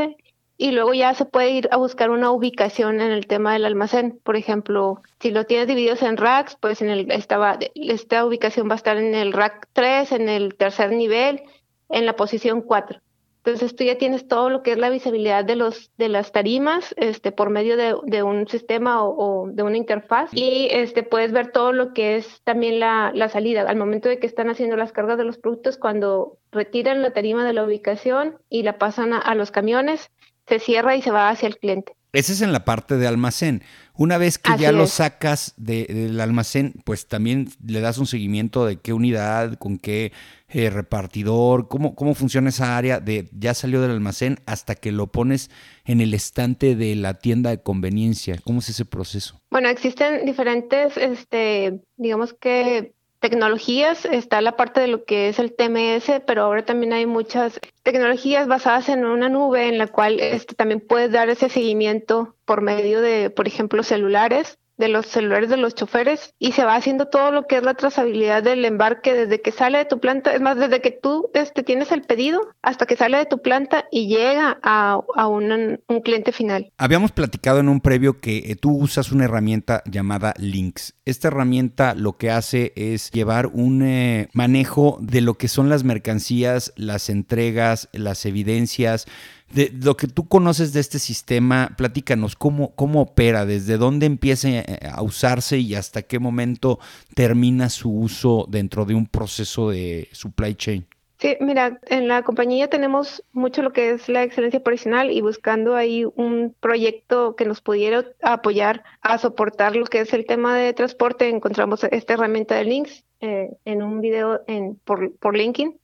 y 0.56 0.71
luego 0.71 0.94
ya 0.94 1.14
se 1.14 1.25
puede 1.25 1.50
ir 1.50 1.68
a 1.73 1.76
buscar 1.76 2.11
una 2.11 2.30
ubicación 2.30 3.00
en 3.00 3.11
el 3.11 3.26
tema 3.26 3.52
del 3.52 3.64
almacén. 3.64 4.21
Por 4.23 4.37
ejemplo, 4.37 5.02
si 5.21 5.30
lo 5.30 5.44
tienes 5.44 5.66
divididos 5.66 6.02
en 6.02 6.16
racks, 6.16 6.56
pues 6.61 6.82
en 6.82 6.90
el, 6.90 7.11
esta, 7.11 8.25
ubicación 8.25 8.68
va 8.68 8.75
a 8.75 8.76
estar 8.76 8.97
en 8.97 9.14
el 9.14 9.32
rack 9.32 9.68
3, 9.73 10.12
en 10.12 10.28
el 10.28 10.54
tercer 10.54 10.92
nivel, 10.92 11.42
en 11.88 12.06
la 12.06 12.14
posición 12.14 12.62
4. 12.62 13.00
Entonces 13.44 13.75
tú 13.75 13.82
ya 13.82 13.99
tienes 13.99 14.28
todo 14.28 14.50
lo 14.50 14.62
que 14.62 14.71
es 14.71 14.78
la 14.78 14.88
visibilidad 14.88 15.44
de 15.44 15.56
los 15.56 15.90
de 15.99 16.09
las 16.09 16.30
tarimas 16.30 16.94
este 16.97 17.32
por 17.32 17.50
medio 17.50 17.76
de, 17.76 17.97
de 18.04 18.23
un 18.23 18.47
sistema 18.47 19.02
o, 19.04 19.49
de 19.50 19.64
una 19.64 19.76
interfaz 19.76 20.30
y 20.32 20.68
este 20.71 21.02
puedes 21.02 21.32
ver 21.32 21.50
todo 21.50 21.73
lo 21.73 21.92
que 21.92 22.14
es 22.14 22.40
también 22.44 22.78
la, 22.78 23.11
la, 23.12 23.28
salida 23.28 23.62
al 23.62 23.76
momento 23.76 24.09
de 24.09 24.21
que 24.21 24.28
están 24.28 24.49
haciendo 24.49 24.76
las 24.76 24.92
cargas 24.92 25.18
de 25.18 25.25
los 25.25 25.38
productos 25.38 25.76
cuando 25.76 26.38
retiran 26.52 27.02
la 27.02 27.11
tarima 27.11 27.44
de 27.44 27.52
la 27.52 27.64
ubicación 27.64 28.37
y 28.49 28.62
la 28.62 28.78
pasan 28.78 29.12
a 29.12 29.35
los 29.35 29.50
camiones 29.50 30.12
se 30.46 30.58
cierra 30.58 30.96
y 30.96 31.02
se 31.02 31.11
va 31.11 31.30
hacia 31.30 31.49
el 31.49 31.58
cliente. 31.58 31.94
Ese 32.12 32.34
es 32.34 32.42
en 32.42 32.52
la 32.52 32.66
parte 32.66 32.99
de 32.99 33.06
almacén. 33.06 33.62
Una 33.94 34.18
vez 34.18 34.37
que 34.37 34.52
ya 34.58 34.70
lo 34.70 34.87
sacas 34.87 35.54
del 35.56 36.20
almacén, 36.20 36.75
pues 36.84 37.08
también 37.08 37.49
le 37.66 37.80
das 37.80 37.96
un 37.96 38.06
seguimiento 38.06 38.66
de 38.66 38.76
qué 38.76 38.92
unidad, 38.92 39.54
con 39.54 39.78
qué 39.78 40.12
eh, 40.49 40.68
repartidor, 40.68 41.68
cómo, 41.68 41.94
cómo 41.94 42.14
funciona 42.14 42.50
esa 42.50 42.76
área 42.76 43.00
de 43.00 43.30
ya 43.32 43.54
salió 43.54 43.80
del 43.80 43.92
almacén 43.92 44.40
hasta 44.44 44.75
que 44.75 44.92
lo 44.92 45.06
pones 45.06 45.50
en 45.87 46.02
el 46.02 46.12
estante 46.12 46.76
de 46.76 46.94
la 46.96 47.14
tienda 47.14 47.49
de 47.49 47.62
conveniencia. 47.62 48.38
¿Cómo 48.44 48.58
es 48.58 48.68
ese 48.68 48.84
proceso? 48.84 49.40
Bueno, 49.50 49.70
existen 49.70 50.26
diferentes, 50.26 50.99
este, 50.99 51.80
digamos 51.96 52.34
que 52.34 52.92
tecnologías, 53.22 54.04
está 54.04 54.42
la 54.42 54.56
parte 54.56 54.80
de 54.80 54.88
lo 54.88 55.04
que 55.04 55.28
es 55.28 55.38
el 55.38 55.54
TMS, 55.54 56.20
pero 56.26 56.42
ahora 56.42 56.64
también 56.64 56.92
hay 56.92 57.06
muchas 57.06 57.60
tecnologías 57.84 58.48
basadas 58.48 58.88
en 58.88 59.06
una 59.06 59.28
nube 59.28 59.68
en 59.68 59.78
la 59.78 59.86
cual 59.86 60.20
este, 60.20 60.54
también 60.54 60.80
puedes 60.80 61.12
dar 61.12 61.30
ese 61.30 61.48
seguimiento 61.48 62.34
por 62.44 62.60
medio 62.60 63.00
de, 63.00 63.30
por 63.30 63.46
ejemplo, 63.46 63.84
celulares 63.84 64.58
de 64.82 64.88
los 64.88 65.06
celulares 65.06 65.48
de 65.48 65.56
los 65.56 65.76
choferes 65.76 66.34
y 66.40 66.52
se 66.52 66.64
va 66.64 66.74
haciendo 66.74 67.06
todo 67.06 67.30
lo 67.30 67.46
que 67.46 67.56
es 67.56 67.62
la 67.62 67.74
trazabilidad 67.74 68.42
del 68.42 68.64
embarque 68.64 69.14
desde 69.14 69.40
que 69.40 69.52
sale 69.52 69.78
de 69.78 69.84
tu 69.84 70.00
planta, 70.00 70.34
es 70.34 70.40
más, 70.40 70.58
desde 70.58 70.80
que 70.80 70.90
tú 70.90 71.30
este, 71.34 71.62
tienes 71.62 71.92
el 71.92 72.02
pedido 72.02 72.40
hasta 72.62 72.84
que 72.84 72.96
sale 72.96 73.18
de 73.18 73.26
tu 73.26 73.40
planta 73.40 73.84
y 73.92 74.08
llega 74.08 74.58
a, 74.60 74.98
un, 75.28 75.78
cliente 76.02 76.32
final. 76.32 76.72
Habíamos 76.78 77.12
platicado 77.12 77.60
en 77.60 77.68
un 77.68 77.80
previo 77.80 78.18
que 78.18 78.38
eh, 78.38 78.56
tú 78.56 78.76
usas 78.76 79.12
una 79.12 79.26
herramienta 79.26 79.84
llamada 79.86 80.34
Links. 80.36 80.94
Esta 81.04 81.28
herramienta 81.28 81.94
lo 81.94 82.16
que 82.16 82.32
hace 82.32 82.72
es 82.74 83.12
llevar 83.12 83.46
un 83.46 83.82
eh, 83.84 84.28
manejo 84.32 84.98
de 85.00 85.20
lo 85.20 85.34
que 85.34 85.46
son 85.46 85.68
las 85.68 85.84
mercancías, 85.84 86.72
las 86.74 87.08
entregas, 87.08 87.88
las 87.92 88.26
evidencias, 88.26 89.06
de 89.52 89.73
lo 89.82 89.97
que 89.97 90.06
tú 90.06 90.28
conoces 90.28 90.73
de 90.73 90.80
este 90.80 90.99
sistema, 90.99 91.75
platícanos 91.76 92.37
cómo, 92.37 92.75
cómo 92.75 93.02
opera, 93.02 93.47
desde 93.47 93.76
dónde 93.76 94.06
empieza 94.06 94.49
eh, 94.49 94.64
a 94.90 95.02
usarse 95.02 95.59
y 95.59 95.75
hasta 95.75 96.02
qué 96.02 96.18
momento 96.18 96.78
termina 97.14 97.68
su 97.68 97.90
uso 97.90 98.47
dentro 98.49 98.85
de 98.85 98.94
un 98.94 99.06
proceso 99.06 99.71
de 99.71 100.09
supply 100.12 100.54
chain. 100.54 100.87
Sí, 101.23 101.37
mira, 101.38 101.78
en 101.87 102.09
la 102.09 102.25
compañía 102.25 102.68
tenemos 102.68 103.23
mucho 103.32 103.62
lo 103.62 103.73
que 103.73 103.90
es 103.90 104.09
la 104.09 104.25
excelencia 104.25 104.59
operacional 104.59 105.12
y 105.12 105.21
buscando 105.21 105.76
ahí 105.76 106.04
un 106.16 106.52
proyecto 106.59 107.37
que 107.37 107.44
nos 107.44 107.61
pudiera 107.61 108.04
apoyar 108.23 108.82
a 109.02 109.18
soportar 109.18 109.76
lo 109.76 109.85
que 109.85 110.00
es 110.00 110.12
el 110.14 110.26
tema 110.26 110.56
de 110.56 110.73
transporte, 110.73 111.28
encontramos 111.28 111.85
esta 111.85 112.14
herramienta 112.14 112.56
de 112.56 112.64
links 112.64 113.04
eh, 113.21 113.50
en 113.64 113.85
un 113.85 114.00
video 114.00 114.40
en, 114.49 114.75
por, 114.85 115.16
por 115.18 115.37
LinkedIn 115.37 115.78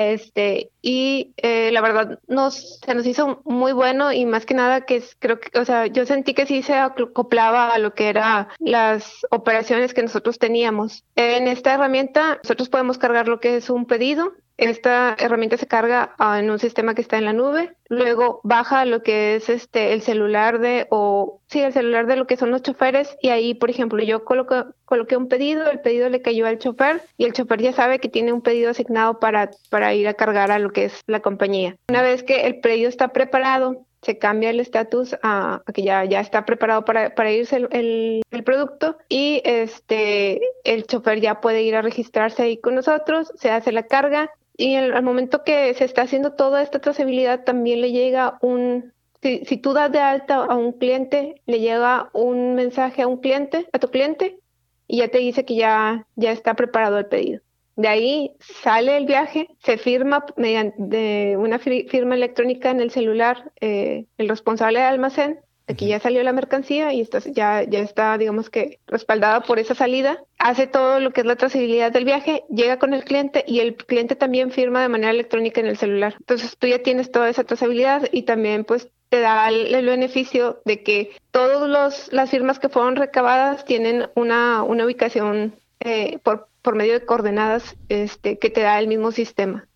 este, 0.00 0.70
y 0.80 1.34
eh, 1.36 1.70
la 1.72 1.82
verdad 1.82 2.20
nos, 2.26 2.80
se 2.80 2.94
nos 2.94 3.04
hizo 3.04 3.42
muy 3.44 3.72
bueno 3.72 4.12
y 4.12 4.24
más 4.24 4.46
que 4.46 4.54
nada 4.54 4.86
que 4.86 5.02
creo 5.18 5.38
que, 5.38 5.58
o 5.58 5.64
sea, 5.66 5.88
yo 5.88 6.06
sentí 6.06 6.32
que 6.32 6.46
sí 6.46 6.62
se 6.62 6.74
acoplaba 6.74 7.68
a 7.68 7.78
lo 7.78 7.92
que 7.92 8.08
eran 8.08 8.48
las 8.60 9.26
operaciones 9.30 9.92
que 9.92 10.02
nosotros 10.02 10.38
teníamos. 10.38 11.04
En 11.16 11.48
esta 11.48 11.74
herramienta 11.74 12.40
nosotros 12.42 12.70
podemos 12.70 12.96
cargar 12.96 13.28
lo 13.28 13.40
que 13.40 13.56
es 13.56 13.68
un 13.68 13.84
pedido, 13.84 14.32
esta 14.68 15.16
herramienta 15.18 15.56
se 15.56 15.66
carga 15.66 16.14
ah, 16.18 16.38
en 16.38 16.50
un 16.50 16.58
sistema 16.58 16.94
que 16.94 17.00
está 17.00 17.16
en 17.16 17.24
la 17.24 17.32
nube, 17.32 17.74
luego 17.88 18.40
baja 18.44 18.84
lo 18.84 19.02
que 19.02 19.36
es 19.36 19.48
este 19.48 19.94
el 19.94 20.02
celular 20.02 20.58
de 20.60 20.86
o 20.90 21.40
sí, 21.46 21.60
el 21.60 21.72
celular 21.72 22.06
de 22.06 22.16
lo 22.16 22.26
que 22.26 22.36
son 22.36 22.50
los 22.50 22.62
choferes 22.62 23.16
y 23.22 23.30
ahí, 23.30 23.54
por 23.54 23.70
ejemplo, 23.70 24.02
yo 24.02 24.24
coloco, 24.24 24.66
coloqué 24.84 25.16
un 25.16 25.28
pedido, 25.28 25.70
el 25.70 25.80
pedido 25.80 26.08
le 26.08 26.22
cayó 26.22 26.46
al 26.46 26.58
chofer 26.58 27.02
y 27.16 27.24
el 27.24 27.32
chofer 27.32 27.62
ya 27.62 27.72
sabe 27.72 28.00
que 28.00 28.08
tiene 28.08 28.32
un 28.32 28.42
pedido 28.42 28.70
asignado 28.70 29.18
para 29.18 29.50
para 29.70 29.94
ir 29.94 30.06
a 30.08 30.14
cargar 30.14 30.50
a 30.50 30.58
lo 30.58 30.70
que 30.70 30.84
es 30.84 31.02
la 31.06 31.20
compañía. 31.20 31.76
Una 31.88 32.02
vez 32.02 32.22
que 32.22 32.46
el 32.46 32.60
pedido 32.60 32.88
está 32.88 33.08
preparado, 33.08 33.86
se 34.02 34.18
cambia 34.18 34.50
el 34.50 34.60
estatus 34.60 35.16
a, 35.22 35.62
que 35.74 35.82
ya, 35.82 36.04
ya 36.04 36.20
está 36.20 36.44
preparado 36.46 36.84
para, 36.84 37.14
para 37.14 37.32
irse 37.32 37.56
el, 37.56 38.22
el, 38.30 38.44
producto 38.44 38.96
y 39.08 39.42
este 39.44 40.40
el 40.64 40.86
chofer 40.86 41.20
ya 41.20 41.40
puede 41.40 41.62
ir 41.62 41.76
a 41.76 41.82
registrarse 41.82 42.42
ahí 42.42 42.58
con 42.58 42.74
nosotros, 42.74 43.30
se 43.36 43.50
hace 43.50 43.72
la 43.72 43.82
carga 43.82 44.30
y 44.56 44.74
al 44.76 45.02
momento 45.02 45.44
que 45.44 45.72
se 45.74 45.84
está 45.84 46.02
haciendo 46.02 46.32
toda 46.32 46.62
esta 46.62 46.80
trazabilidad, 46.80 47.44
también 47.44 47.80
le 47.80 47.92
llega 47.92 48.38
un, 48.42 48.92
si, 49.22 49.44
si, 49.44 49.56
tú 49.56 49.72
das 49.72 49.90
de 49.90 49.98
alta 49.98 50.36
a 50.36 50.54
un 50.54 50.72
cliente, 50.72 51.40
le 51.46 51.60
llega 51.60 52.10
un 52.12 52.54
mensaje 52.54 53.02
a 53.02 53.06
un 53.06 53.18
cliente, 53.18 53.68
a 53.72 53.78
tu 53.78 53.88
cliente, 53.88 54.38
y 54.86 54.98
ya 54.98 55.08
te 55.08 55.18
dice 55.18 55.44
que 55.44 55.54
ya, 55.54 56.06
ya 56.16 56.32
está 56.32 56.54
preparado 56.54 56.98
el 56.98 57.06
pedido. 57.06 57.40
De 57.76 57.88
ahí 57.88 58.36
sale 58.40 58.96
el 58.96 59.06
viaje, 59.06 59.48
se 59.64 59.78
firma 59.78 60.26
mediante 60.36 61.36
una 61.38 61.58
firma 61.58 62.14
electrónica 62.14 62.70
en 62.70 62.80
el 62.80 62.90
celular 62.90 63.52
eh, 63.60 64.06
el 64.18 64.28
responsable 64.28 64.80
del 64.80 64.88
almacén 64.88 65.40
Aquí 65.70 65.86
ya 65.86 66.00
salió 66.00 66.22
la 66.22 66.32
mercancía 66.32 66.92
y 66.92 67.00
está, 67.00 67.20
ya, 67.20 67.62
ya 67.62 67.78
está, 67.78 68.18
digamos 68.18 68.50
que, 68.50 68.78
respaldada 68.86 69.40
por 69.42 69.58
esa 69.58 69.74
salida. 69.74 70.22
Hace 70.38 70.66
todo 70.66 71.00
lo 71.00 71.12
que 71.12 71.20
es 71.20 71.26
la 71.26 71.36
trazabilidad 71.36 71.92
del 71.92 72.04
viaje, 72.04 72.42
llega 72.50 72.78
con 72.78 72.92
el 72.92 73.04
cliente 73.04 73.44
y 73.46 73.60
el 73.60 73.76
cliente 73.76 74.16
también 74.16 74.50
firma 74.50 74.82
de 74.82 74.88
manera 74.88 75.12
electrónica 75.12 75.60
en 75.60 75.66
el 75.66 75.76
celular. 75.76 76.16
Entonces 76.18 76.56
tú 76.58 76.66
ya 76.66 76.82
tienes 76.82 77.10
toda 77.12 77.28
esa 77.28 77.44
trazabilidad 77.44 78.08
y 78.10 78.22
también 78.22 78.64
pues 78.64 78.88
te 79.10 79.20
da 79.20 79.48
el, 79.48 79.84
beneficio 79.86 80.60
de 80.64 80.82
que 80.82 81.10
todas 81.30 82.10
las 82.12 82.30
firmas 82.30 82.58
que 82.58 82.68
fueron 82.68 82.96
recabadas 82.96 83.64
tienen 83.64 84.08
una, 84.14 84.62
una 84.62 84.84
ubicación 84.84 85.54
eh, 85.80 86.18
por, 86.22 86.48
por 86.62 86.76
medio 86.76 86.94
de 86.94 87.04
coordenadas 87.04 87.76
este, 87.88 88.38
que 88.38 88.50
te 88.50 88.60
da 88.60 88.78
el 88.78 88.88
mismo 88.88 89.12
sistema. 89.12 89.66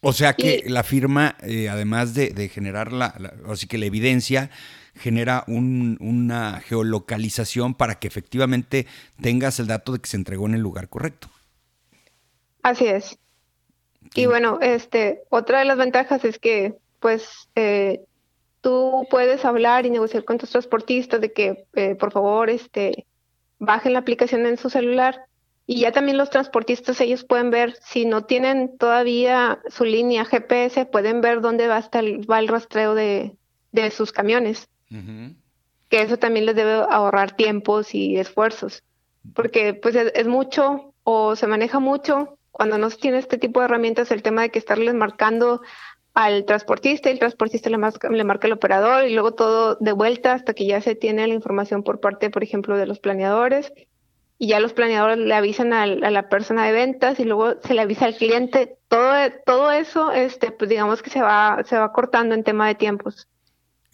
O 0.00 0.12
sea 0.12 0.34
que 0.34 0.64
la 0.66 0.84
firma, 0.84 1.36
eh, 1.42 1.68
además 1.68 2.14
de, 2.14 2.48
generar 2.48 2.92
la, 2.92 3.14
o 3.46 3.56
sí 3.56 3.66
que 3.66 3.78
la 3.78 3.86
evidencia, 3.86 4.50
genera 4.98 5.44
una 5.46 6.60
geolocalización 6.60 7.74
para 7.74 7.98
que 7.98 8.08
efectivamente 8.08 8.86
tengas 9.20 9.58
el 9.60 9.66
dato 9.66 9.92
de 9.92 10.00
que 10.00 10.08
se 10.08 10.16
entregó 10.16 10.46
en 10.46 10.54
el 10.54 10.60
lugar 10.60 10.88
correcto. 10.88 11.28
Así 12.62 12.86
es. 12.86 13.18
Y 14.14 14.26
bueno, 14.26 14.58
este, 14.60 15.22
otra 15.30 15.60
de 15.60 15.64
las 15.64 15.78
ventajas 15.78 16.24
es 16.24 16.38
que, 16.38 16.74
pues, 17.00 17.48
eh, 17.54 18.04
tú 18.60 19.06
puedes 19.10 19.44
hablar 19.44 19.86
y 19.86 19.90
negociar 19.90 20.24
con 20.24 20.38
tus 20.38 20.50
transportistas 20.50 21.20
de 21.20 21.32
que, 21.32 21.66
eh, 21.74 21.94
por 21.94 22.12
favor, 22.12 22.50
este, 22.50 23.06
bajen 23.58 23.92
la 23.92 24.00
aplicación 24.00 24.46
en 24.46 24.56
su 24.56 24.70
celular. 24.70 25.24
Y 25.66 25.80
ya 25.80 25.92
también 25.92 26.16
los 26.16 26.30
transportistas, 26.30 27.00
ellos 27.00 27.24
pueden 27.24 27.50
ver, 27.50 27.76
si 27.82 28.06
no 28.06 28.24
tienen 28.24 28.78
todavía 28.78 29.60
su 29.68 29.84
línea 29.84 30.24
GPS, 30.24 30.86
pueden 30.86 31.20
ver 31.20 31.42
dónde 31.42 31.68
va, 31.68 31.76
hasta 31.76 31.98
el, 31.98 32.28
va 32.30 32.38
el 32.38 32.48
rastreo 32.48 32.94
de, 32.94 33.36
de 33.72 33.90
sus 33.90 34.12
camiones. 34.12 34.68
Que 34.90 36.02
eso 36.02 36.16
también 36.18 36.46
les 36.46 36.56
debe 36.56 36.84
ahorrar 36.88 37.36
tiempos 37.36 37.94
y 37.94 38.16
esfuerzos, 38.16 38.82
porque 39.34 39.74
pues 39.74 39.94
es, 39.94 40.26
mucho 40.26 40.94
o 41.04 41.36
se 41.36 41.46
maneja 41.46 41.78
mucho 41.78 42.38
cuando 42.50 42.78
no 42.78 42.90
se 42.90 42.98
tiene 42.98 43.18
este 43.18 43.38
tipo 43.38 43.60
de 43.60 43.66
herramientas 43.66 44.10
el 44.10 44.22
tema 44.22 44.42
de 44.42 44.50
que 44.50 44.58
estarles 44.58 44.94
marcando 44.94 45.62
al 46.14 46.44
transportista 46.44 47.08
y 47.08 47.12
el 47.12 47.18
transportista 47.18 47.70
le, 47.70 47.78
marca, 47.78 48.08
le 48.08 48.24
marca 48.24 48.46
el 48.46 48.52
operador 48.52 49.06
y 49.06 49.14
luego 49.14 49.34
todo 49.34 49.76
de 49.76 49.92
vuelta 49.92 50.32
hasta 50.32 50.52
que 50.52 50.66
ya 50.66 50.80
se 50.80 50.94
tiene 50.94 51.26
la 51.26 51.34
información 51.34 51.82
por 51.82 52.00
parte, 52.00 52.30
por 52.30 52.42
ejemplo, 52.42 52.76
de 52.76 52.86
los 52.86 52.98
planeadores 52.98 53.72
y 54.38 54.48
ya 54.48 54.60
los 54.60 54.72
planeadores 54.72 55.18
le 55.18 55.34
avisan 55.34 55.72
a, 55.72 55.86
la 55.86 56.28
persona 56.28 56.64
de 56.64 56.72
ventas 56.72 57.18
y 57.18 57.24
luego 57.24 57.60
se 57.60 57.74
le 57.74 57.82
avisa 57.82 58.06
al 58.06 58.14
cliente. 58.14 58.78
Todo, 58.86 59.12
todo 59.44 59.72
eso, 59.72 60.12
este, 60.12 60.52
pues 60.52 60.70
digamos 60.70 61.02
que 61.02 61.10
se 61.10 61.20
va, 61.20 61.62
se 61.64 61.76
va 61.76 61.92
cortando 61.92 62.34
en 62.34 62.44
tema 62.44 62.68
de 62.68 62.76
tiempos. 62.76 63.26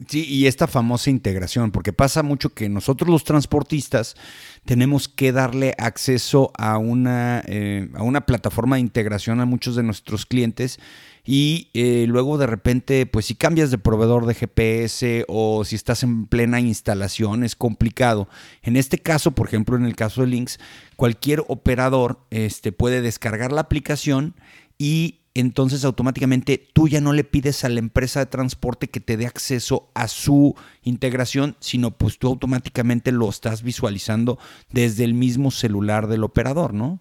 Sí, 0.08 0.24
y 0.28 0.48
esta 0.48 0.66
famosa 0.66 1.08
integración, 1.08 1.70
porque 1.70 1.92
pasa 1.92 2.24
mucho 2.24 2.52
que 2.52 2.68
nosotros 2.68 3.08
los 3.08 3.22
transportistas 3.22 4.16
tenemos 4.64 5.06
que 5.06 5.30
darle 5.30 5.72
acceso 5.78 6.50
a 6.58 6.78
una, 6.78 7.44
eh, 7.46 7.88
a 7.94 8.02
una 8.02 8.26
plataforma 8.26 8.74
de 8.74 8.80
integración 8.80 9.40
a 9.40 9.46
muchos 9.46 9.76
de 9.76 9.84
nuestros 9.84 10.26
clientes 10.26 10.80
y 11.24 11.70
eh, 11.74 12.06
luego 12.08 12.38
de 12.38 12.48
repente, 12.48 13.06
pues 13.06 13.26
si 13.26 13.36
cambias 13.36 13.70
de 13.70 13.78
proveedor 13.78 14.26
de 14.26 14.34
GPS 14.34 15.24
o 15.28 15.64
si 15.64 15.76
estás 15.76 16.02
en 16.02 16.26
plena 16.26 16.58
instalación, 16.58 17.44
es 17.44 17.54
complicado. 17.54 18.28
En 18.62 18.76
este 18.76 18.98
caso, 18.98 19.30
por 19.30 19.46
ejemplo, 19.46 19.76
en 19.76 19.84
el 19.84 19.94
caso 19.94 20.22
de 20.22 20.26
Links, 20.26 20.58
cualquier 20.96 21.44
operador 21.46 22.18
este, 22.30 22.72
puede 22.72 23.00
descargar 23.00 23.52
la 23.52 23.60
aplicación 23.60 24.34
y 24.76 25.20
entonces 25.34 25.84
automáticamente 25.84 26.58
tú 26.72 26.88
ya 26.88 27.00
no 27.00 27.12
le 27.12 27.24
pides 27.24 27.64
a 27.64 27.68
la 27.68 27.80
empresa 27.80 28.20
de 28.20 28.26
transporte 28.26 28.88
que 28.88 29.00
te 29.00 29.16
dé 29.16 29.26
acceso 29.26 29.90
a 29.94 30.06
su 30.06 30.54
integración, 30.82 31.56
sino 31.58 31.90
pues 31.90 32.18
tú 32.18 32.28
automáticamente 32.28 33.10
lo 33.10 33.28
estás 33.28 33.62
visualizando 33.62 34.38
desde 34.70 35.04
el 35.04 35.14
mismo 35.14 35.50
celular 35.50 36.06
del 36.06 36.22
operador, 36.22 36.72
¿no? 36.72 37.00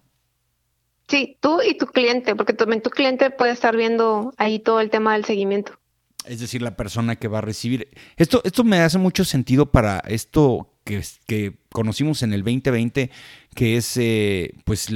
Sí, 1.08 1.36
tú 1.40 1.60
y 1.62 1.76
tu 1.76 1.86
cliente, 1.86 2.34
porque 2.34 2.54
también 2.54 2.82
tu 2.82 2.90
cliente 2.90 3.30
puede 3.30 3.52
estar 3.52 3.76
viendo 3.76 4.32
ahí 4.36 4.58
todo 4.58 4.80
el 4.80 4.90
tema 4.90 5.12
del 5.12 5.24
seguimiento. 5.24 5.78
Es 6.24 6.40
decir, 6.40 6.62
la 6.62 6.76
persona 6.76 7.16
que 7.16 7.28
va 7.28 7.38
a 7.38 7.42
recibir. 7.42 7.88
Esto, 8.16 8.40
esto 8.44 8.64
me 8.64 8.78
hace 8.78 8.96
mucho 8.96 9.24
sentido 9.24 9.70
para 9.70 9.98
esto 10.08 10.74
que, 10.82 11.02
que 11.26 11.58
conocimos 11.70 12.22
en 12.22 12.32
el 12.32 12.42
2020, 12.42 13.10
que 13.54 13.76
es 13.76 13.96
eh, 13.98 14.54
pues 14.64 14.88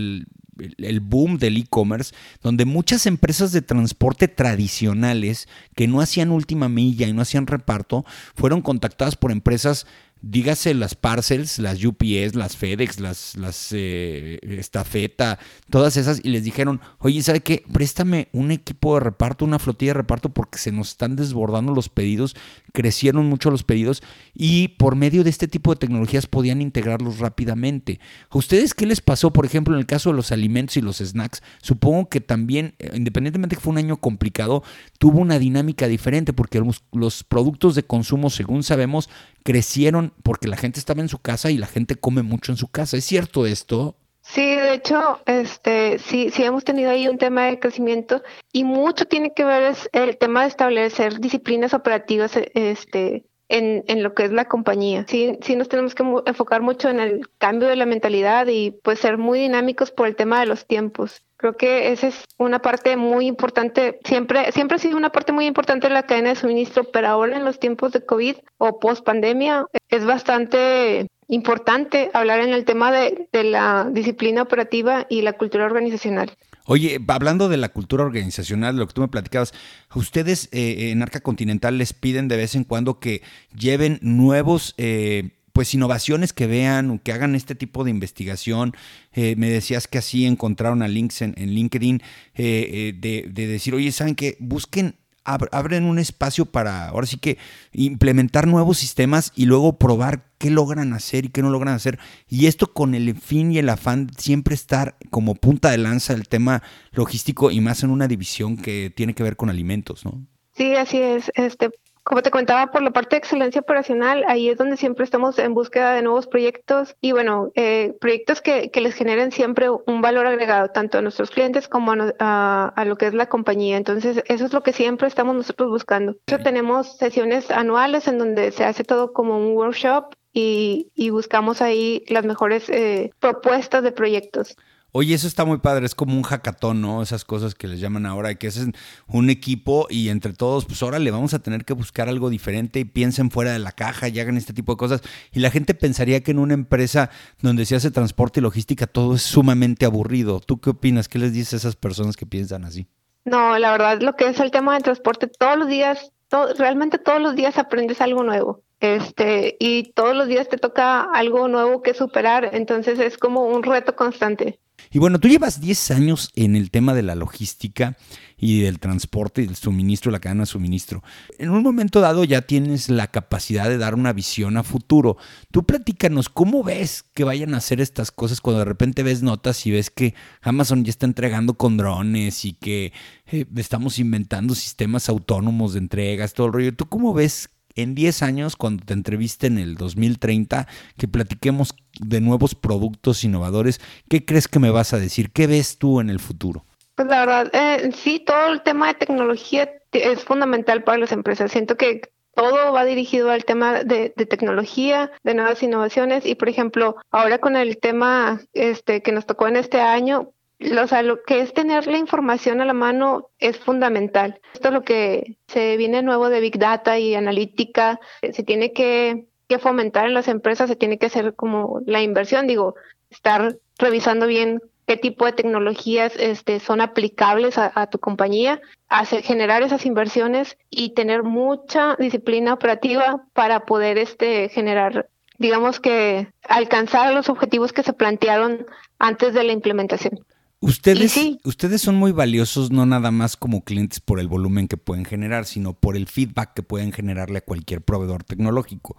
el 0.59 1.01
boom 1.01 1.39
del 1.39 1.57
e-commerce, 1.57 2.15
donde 2.43 2.65
muchas 2.65 3.07
empresas 3.07 3.53
de 3.53 3.63
transporte 3.63 4.29
tradicionales 4.29 5.49
que 5.75 5.89
no 5.89 6.01
hacían 6.01 6.31
última 6.31 6.69
milla 6.69 7.07
y 7.07 7.13
no 7.13 7.23
hacían 7.23 7.47
reparto, 7.47 8.05
fueron 8.35 8.63
contactadas 8.63 9.17
por 9.17 9.33
empresas 9.33 9.87
dígase 10.23 10.75
las 10.75 10.95
parcels, 10.95 11.59
las 11.59 11.85
UPS, 11.85 12.35
las 12.35 12.57
FedEx, 12.57 13.01
las, 13.01 13.37
las 13.37 13.69
eh, 13.73 14.39
estafeta, 14.43 15.39
todas 15.71 15.97
esas, 15.97 16.21
y 16.23 16.31
les 16.31 16.45
dijeron, 16.45 16.81
oye, 16.99 17.23
¿sabe 17.23 17.41
qué? 17.41 17.63
Préstame 17.73 18.29
un 18.33 18.51
equipo 18.51 18.95
de 18.95 19.01
reparto, 19.01 19.45
una 19.45 19.59
flotilla 19.59 19.91
de 19.91 19.99
reparto, 19.99 20.31
porque 20.31 20.59
se 20.59 20.73
nos 20.73 20.91
están 20.91 21.17
desbordando 21.17 21.75
los 21.75 21.89
pedidos, 21.89 22.37
crecieron 22.73 23.27
mucho 23.27 23.51
los 23.51 23.65
pedidos, 23.65 24.03
y 24.35 24.69
por 24.69 24.97
medio 24.97 25.25
de 25.25 25.31
este 25.31 25.49
tipo 25.49 25.73
de 25.73 25.79
tecnologías 25.79 26.27
podían 26.27 26.63
integrarlos 26.63 27.19
rápidamente. 27.19 28.01
¿A 28.31 28.39
ustedes 28.39 28.75
qué 28.75 28.87
les 28.87 29.01
pasó, 29.01 29.33
por 29.33 29.47
ejemplo, 29.47 29.75
en 29.75 29.81
el 29.81 29.87
caso 29.87 30.11
de 30.11 30.17
los 30.17 30.33
alimentos 30.33 30.77
y 30.77 30.81
los 30.81 30.99
snacks? 30.99 31.43
Supongo 31.63 32.09
que 32.09 32.21
también, 32.21 32.75
eh, 32.79 32.91
independientemente 32.95 33.57
que 33.57 33.63
fue 33.63 33.73
un 33.73 33.79
año 33.79 33.97
complicado, 33.99 34.63
tuvo 34.99 35.21
una 35.21 35.39
dinámica 35.39 35.87
diferente, 35.87 36.33
porque 36.33 36.63
los 36.93 37.25
productos 37.25 37.75
de 37.75 37.85
consumo, 37.85 38.31
según 38.31 38.63
sabemos, 38.63 39.09
crecieron 39.49 40.13
porque 40.23 40.47
la 40.47 40.59
gente 40.59 40.79
estaba 40.79 41.01
en 41.01 41.09
su 41.09 41.21
casa 41.21 41.51
y 41.51 41.57
la 41.57 41.67
gente 41.67 41.97
come 41.97 42.23
mucho 42.23 42.53
en 42.53 42.59
su 42.59 42.69
casa. 42.69 42.99
¿Es 42.99 43.07
cierto 43.07 43.47
esto? 43.47 43.97
Sí, 44.21 44.45
de 44.45 44.75
hecho, 44.75 45.23
este, 45.25 45.99
sí, 45.99 46.29
sí 46.31 46.45
hemos 46.45 46.65
tenido 46.65 46.91
ahí 46.91 47.09
un 47.09 47.17
tema 47.17 47.47
de 47.47 47.59
crecimiento 47.59 48.23
y 48.53 48.65
mucho 48.65 49.07
tiene 49.07 49.33
que 49.33 49.45
ver 49.45 49.63
es 49.63 49.89
el 49.95 50.19
tema 50.19 50.43
de 50.43 50.49
establecer 50.49 51.19
disciplinas 51.19 51.73
operativas, 51.73 52.33
este, 52.53 53.25
en, 53.49 53.85
en, 53.87 54.03
lo 54.03 54.15
que 54.15 54.25
es 54.25 54.33
la 54.33 54.47
compañía. 54.47 55.05
Sí, 55.09 55.39
sí 55.43 55.57
nos 55.57 55.69
tenemos 55.69 55.95
que 55.95 56.05
enfocar 56.27 56.63
mucho 56.63 56.89
en 56.89 57.01
el 57.01 57.29
cambio 57.39 57.69
de 57.69 57.77
la 57.77 57.87
mentalidad 57.87 58.47
y 58.47 58.73
pues 58.83 58.99
ser 58.99 59.19
muy 59.19 59.41
dinámicos 59.41 59.91
por 59.91 60.07
el 60.07 60.17
tema 60.17 60.41
de 60.41 60.47
los 60.47 60.67
tiempos. 60.67 61.23
Creo 61.37 61.57
que 61.57 61.93
esa 61.93 62.09
es 62.09 62.25
una 62.37 62.59
parte 62.61 62.97
muy 62.97 63.27
importante, 63.27 64.01
siempre, 64.05 64.51
siempre 64.51 64.75
ha 64.75 64.81
sido 64.81 64.97
una 64.97 65.13
parte 65.13 65.31
muy 65.31 65.47
importante 65.47 65.87
de 65.87 65.95
la 65.95 66.03
cadena 66.03 66.31
de 66.31 66.35
suministro, 66.35 66.85
pero 66.85 67.07
ahora 67.07 67.37
en 67.37 67.45
los 67.45 67.61
tiempos 67.61 67.93
de 67.93 68.05
COVID 68.05 68.37
o 68.59 68.81
post 68.81 69.05
pandemia 69.05 69.67
es 69.89 70.05
bastante 70.05 71.07
importante 71.29 72.11
hablar 72.13 72.41
en 72.41 72.53
el 72.53 72.65
tema 72.65 72.91
de, 72.91 73.29
de 73.33 73.45
la 73.45 73.89
disciplina 73.89 74.43
operativa 74.43 75.07
y 75.09 75.23
la 75.23 75.35
cultura 75.35 75.67
organizacional. 75.67 76.33
Oye, 76.71 77.01
hablando 77.09 77.49
de 77.49 77.57
la 77.57 77.71
cultura 77.71 78.05
organizacional, 78.05 78.77
lo 78.77 78.87
que 78.87 78.93
tú 78.93 79.01
me 79.01 79.09
platicabas, 79.09 79.55
ustedes 79.95 80.51
eh, 80.53 80.91
en 80.91 81.01
Arca 81.01 81.21
Continental 81.21 81.79
les 81.79 81.95
piden 81.95 82.29
de 82.29 82.37
vez 82.37 82.55
en 82.55 82.65
cuando 82.65 83.01
que 83.01 83.23
lleven 83.59 83.99
nuevos... 84.03 84.75
Eh, 84.77 85.31
pues 85.55 85.75
innovaciones 85.75 86.33
que 86.33 86.47
vean, 86.47 87.01
que 87.01 87.13
hagan 87.13 87.35
este 87.35 87.57
tipo 87.57 87.83
de 87.83 87.91
investigación. 87.91 88.77
Eh, 89.13 89.35
me 89.37 89.51
decías 89.51 89.89
que 89.89 89.99
así 89.99 90.25
encontraron 90.25 90.83
a 90.83 90.89
links 90.89 91.21
en, 91.21 91.35
LinkedIn 91.35 92.01
de, 92.37 92.95
de, 93.29 93.47
decir, 93.49 93.75
oye, 93.75 93.91
¿saben 93.91 94.15
qué? 94.15 94.37
Busquen 94.39 94.95
abren 95.29 95.85
un 95.85 95.99
espacio 95.99 96.47
para, 96.47 96.89
ahora 96.89 97.07
sí 97.07 97.19
que, 97.19 97.39
implementar 97.73 98.47
nuevos 98.47 98.79
sistemas 98.79 99.33
y 99.37 99.47
luego 99.47 99.79
probar 99.79 100.25
qué 100.39 100.51
logran 100.51 100.93
hacer 100.93 101.25
y 101.27 101.29
qué 101.29 101.43
no 101.43 101.51
logran 101.51 101.75
hacer. 101.75 101.99
Y 102.29 102.47
esto 102.47 102.73
con 102.73 102.95
el 102.95 103.15
fin 103.15 103.53
y 103.53 103.59
el 103.59 103.69
afán 103.69 104.11
siempre 104.17 104.55
estar 104.55 104.97
como 105.11 105.35
punta 105.35 105.71
de 105.71 105.79
lanza 105.79 106.13
el 106.15 106.29
tema 106.29 106.63
logístico 106.93 107.51
y 107.51 107.61
más 107.61 107.83
en 107.83 107.91
una 107.91 108.09
división 108.09 108.57
que 108.57 108.93
tiene 108.95 109.15
que 109.15 109.23
ver 109.23 109.37
con 109.37 109.51
alimentos, 109.51 110.05
¿no? 110.05 110.27
Sí, 110.57 110.75
así 110.75 110.99
es. 110.99 111.31
Este, 111.35 111.71
como 112.09 112.23
te 112.23 112.31
contaba, 112.31 112.71
por 112.71 112.81
la 112.81 112.91
parte 112.91 113.17
de 113.17 113.19
excelencia 113.19 113.61
operacional, 113.61 114.25
ahí 114.29 114.49
es 114.49 114.57
donde 114.57 114.79
siempre 114.79 115.05
estamos 115.05 115.39
en 115.39 115.53
búsqueda 115.53 115.93
de 115.93 116.01
nuevos 116.01 116.27
proyectos 116.27 116.97
y 117.03 117.13
bueno, 117.13 117.53
eh, 117.55 117.99
proyectos 118.01 118.41
que, 118.41 118.71
que, 118.71 118.81
les 118.81 118.95
generen 118.95 119.31
siempre 119.31 119.69
un 119.69 120.01
valor 120.01 120.27
agregado, 120.27 120.71
tanto 120.71 120.97
a 120.97 121.03
nuestros 121.03 121.31
clientes 121.31 121.69
como 121.69 121.93
a, 122.19 122.73
a, 122.75 122.85
lo 122.87 122.97
que 122.97 123.09
es 123.09 123.13
la 123.13 123.29
compañía. 123.29 123.77
Entonces, 123.77 124.23
eso 124.27 124.47
es 124.47 124.55
lo 124.55 124.63
que 124.63 124.73
siempre 124.73 125.07
estamos 125.07 125.37
nosotros 125.37 125.69
buscando. 125.69 126.17
De 126.27 126.39
tenemos 126.39 126.97
sesiones 126.97 127.51
anuales 127.51 128.09
en 128.09 128.17
donde 128.17 128.53
se 128.53 128.65
hace 128.65 128.85
todo 128.85 129.13
como 129.13 129.37
un 129.37 129.55
workshop 129.55 130.15
y, 130.33 130.91
y 130.95 131.11
buscamos 131.11 131.61
ahí 131.61 132.05
las 132.09 132.25
mejores 132.25 132.71
eh, 132.71 133.11
propuestas 133.21 133.83
de 133.83 133.93
proyectos. 133.93 134.57
Oye, 134.93 135.15
eso 135.15 135.27
está 135.27 135.45
muy 135.45 135.59
padre, 135.59 135.85
es 135.85 135.95
como 135.95 136.17
un 136.17 136.23
hackatón, 136.23 136.81
¿no? 136.81 137.03
Esas 137.03 137.25
cosas 137.25 137.55
que 137.55 137.69
les 137.69 137.79
llaman 137.79 138.07
ahora, 138.07 138.35
que 138.37 138.47
es 138.47 138.59
un 139.07 139.29
equipo 139.31 139.87
y 139.91 140.09
entre 140.09 140.33
todos, 140.33 140.65
pues 140.65 140.83
ahora 140.83 140.99
le 140.99 141.11
vamos 141.11 141.35
a 141.35 141.41
tener 141.41 141.67
que 141.67 141.75
buscar 141.75 142.09
algo 142.09 142.31
diferente 142.31 142.81
y 142.81 142.85
piensen 142.85 143.31
fuera 143.31 143.53
de 143.53 143.59
la 143.59 143.73
caja 143.73 144.09
y 144.09 144.19
hagan 144.19 144.39
este 144.39 144.55
tipo 144.55 144.73
de 144.73 144.79
cosas. 144.79 145.03
Y 145.33 145.41
la 145.41 145.51
gente 145.51 145.75
pensaría 145.75 146.23
que 146.23 146.31
en 146.31 146.39
una 146.39 146.55
empresa 146.55 147.11
donde 147.43 147.67
se 147.67 147.77
hace 147.77 147.91
transporte 147.91 148.41
y 148.41 148.43
logística 148.43 148.87
todo 148.87 149.17
es 149.17 149.23
sumamente 149.23 149.85
aburrido. 149.85 150.41
¿Tú 150.41 150.59
qué 150.61 150.71
opinas? 150.71 151.09
¿Qué 151.09 151.19
les 151.19 151.33
dices 151.33 151.53
a 151.53 151.57
esas 151.57 151.77
personas 151.77 152.17
que 152.17 152.25
piensan 152.25 152.65
así? 152.65 152.89
No, 153.25 153.59
la 153.59 153.73
verdad, 153.73 154.01
lo 154.01 154.17
que 154.17 154.29
es 154.29 154.41
el 154.41 154.51
tema 154.51 154.75
de 154.75 154.81
transporte, 154.81 155.27
todos 155.27 155.59
los 155.59 155.69
días, 155.69 156.13
realmente 156.57 156.99
todos 156.99 157.21
los 157.21 157.37
días 157.37 157.59
aprendes 157.59 158.01
algo 158.01 158.23
nuevo 158.23 158.63
este 158.81 159.57
y 159.59 159.93
todos 159.93 160.15
los 160.15 160.29
días 160.29 160.49
te 160.49 160.57
toca 160.57 161.03
algo 161.03 161.49
nuevo 161.49 161.83
que 161.83 161.95
superar, 161.95 162.51
entonces 162.53 162.99
es 162.99 163.19
como 163.19 163.47
un 163.47 163.63
reto 163.63 163.97
constante. 163.97 164.61
Y 164.91 164.99
bueno, 164.99 165.19
tú 165.19 165.29
llevas 165.29 165.61
10 165.61 165.91
años 165.91 166.31
en 166.35 166.57
el 166.57 166.71
tema 166.71 166.95
de 166.95 167.03
la 167.03 167.15
logística 167.15 167.97
y 168.37 168.61
del 168.61 168.79
transporte 168.79 169.43
y 169.43 169.47
del 169.47 169.57
suministro, 169.57 170.13
la 170.13 170.21
cadena 170.21 170.43
de 170.43 170.47
suministro. 170.47 171.03
En 171.39 171.51
un 171.51 171.63
momento 171.63 172.01
dado 172.01 172.25
ya 172.25 172.43
tienes 172.43 172.89
la 172.89 173.09
capacidad 173.09 173.69
de 173.69 173.79
dar 173.79 173.95
una 173.95 174.13
visión 174.13 174.57
a 174.57 174.63
futuro. 174.63 175.17
Tú 175.51 175.65
platícanos, 175.65 176.29
¿cómo 176.29 176.63
ves 176.63 177.05
que 177.15 177.25
vayan 177.25 177.55
a 177.55 177.59
hacer 177.59 177.81
estas 177.81 178.11
cosas 178.11 178.41
cuando 178.41 178.61
de 178.61 178.65
repente 178.65 179.03
ves 179.03 179.23
notas 179.23 179.67
y 179.67 179.73
ves 179.73 179.91
que 179.91 180.15
Amazon 180.41 180.85
ya 180.85 180.91
está 180.91 181.07
entregando 181.07 181.55
con 181.55 181.77
drones 181.77 182.45
y 182.45 182.53
que 182.53 182.93
eh, 183.27 183.45
estamos 183.57 183.99
inventando 183.99 184.55
sistemas 184.55 185.09
autónomos 185.09 185.73
de 185.73 185.81
entregas, 185.81 186.33
todo 186.33 186.47
el 186.47 186.53
rollo? 186.53 186.75
¿Tú 186.75 186.89
cómo 186.89 187.13
ves 187.13 187.51
en 187.79 187.95
10 187.95 188.23
años, 188.23 188.57
cuando 188.57 188.85
te 188.85 188.93
entreviste 188.93 189.47
en 189.47 189.59
el 189.59 189.77
2030, 189.77 190.67
que 190.97 191.09
platiquemos 191.09 191.75
de 192.01 192.21
nuevos 192.21 192.55
productos 192.55 193.23
innovadores, 193.23 193.81
¿qué 194.09 194.25
crees 194.25 194.49
que 194.49 194.59
me 194.59 194.71
vas 194.71 194.93
a 194.93 194.99
decir? 194.99 195.31
¿Qué 195.31 195.47
ves 195.47 195.79
tú 195.79 196.01
en 196.01 196.11
el 196.11 196.19
futuro? 196.19 196.65
Pues 196.97 197.07
la 197.09 197.21
verdad, 197.21 197.51
eh, 197.53 197.91
sí, 197.95 198.19
todo 198.19 198.53
el 198.53 198.63
tema 198.63 198.89
de 198.89 198.95
tecnología 198.95 199.71
es 199.93 200.25
fundamental 200.25 200.83
para 200.83 200.99
las 200.99 201.13
empresas. 201.13 201.53
Siento 201.53 201.77
que 201.77 202.01
todo 202.35 202.73
va 202.73 202.85
dirigido 202.85 203.31
al 203.31 203.45
tema 203.45 203.85
de, 203.85 204.13
de, 204.17 204.27
tecnología, 204.27 205.13
de 205.23 205.35
nuevas 205.35 205.63
innovaciones 205.63 206.27
y, 206.27 206.35
por 206.35 206.49
ejemplo, 206.49 206.97
ahora 207.13 207.39
con 207.39 207.57
el 207.57 207.79
tema 207.79 208.41
este 208.53 209.03
que 209.03 209.13
nos 209.13 209.27
tocó 209.27 209.47
en 209.47 209.57
este 209.57 209.81
año, 209.81 210.33
o 210.61 210.87
sea, 210.87 211.03
lo 211.03 211.23
que 211.23 211.41
es 211.41 211.55
tener 211.55 211.87
la 211.87 211.99
información 211.99 212.61
a 212.61 212.65
la 212.65 212.73
mano 212.73 213.31
es 213.39 213.59
fundamental. 213.59 214.41
Esto 214.55 214.69
es 214.69 214.75
lo 214.75 214.83
que 214.83 215.37
se 215.47 215.77
viene 215.77 216.03
nuevo 216.03 216.29
de 216.29 216.41
Big 216.41 216.59
Data 216.59 216.99
y 216.99 217.15
analítica. 217.15 218.01
Se 218.33 218.43
tiene 218.43 218.73
que, 218.73 219.27
fomentar 219.61 220.07
en 220.07 220.15
las 220.15 220.29
empresas, 220.29 220.69
se 220.69 220.77
tiene 220.77 220.99
que 220.99 221.07
hacer 221.07 221.35
como 221.35 221.81
la 221.87 222.03
inversión, 222.03 222.47
digo, 222.47 222.75
estar 223.09 223.57
revisando 223.79 224.27
bien 224.27 224.61
qué 224.87 224.97
tipo 224.97 225.25
de 225.25 225.33
tecnologías 225.33 226.13
este, 226.19 226.61
son 226.61 226.81
aplicables 226.81 227.57
a, 227.57 227.87
tu 227.87 227.99
compañía, 227.99 228.61
hacer, 228.89 229.23
generar 229.23 229.63
esas 229.63 229.87
inversiones 229.87 230.59
y 230.71 230.95
tener 230.95 231.23
mucha 231.23 231.97
disciplina 231.99 232.53
operativa 232.53 233.23
para 233.33 233.61
poder 233.61 233.97
este, 233.97 234.49
generar, 234.49 235.09
digamos 235.39 235.79
que 235.81 236.29
alcanzar 236.47 237.15
los 237.15 237.29
objetivos 237.29 237.73
que 237.73 237.83
se 237.83 237.93
plantearon 237.93 238.67
antes 238.99 239.35
de 239.35 239.45
la 239.45 239.53
implementación. 239.53 240.25
Ustedes, 240.61 241.17
ustedes 241.45 241.81
son 241.81 241.95
muy 241.95 242.11
valiosos 242.11 242.73
no 242.73 242.85
nada 242.85 243.13
más 243.13 243.37
como 243.37 243.63
clientes 243.63 244.01
por 244.01 244.19
el 244.19 244.27
volumen 244.27 244.67
que 244.67 244.77
pueden 244.77 245.05
generar, 245.05 245.45
sino 245.45 245.73
por 245.73 245.97
el 245.97 246.09
feedback 246.09 246.53
que 246.55 246.65
pueden 246.65 246.91
generarle 246.91 247.39
a 247.39 247.45
cualquier 247.45 247.81
proveedor 247.81 248.25
tecnológico. 248.25 248.97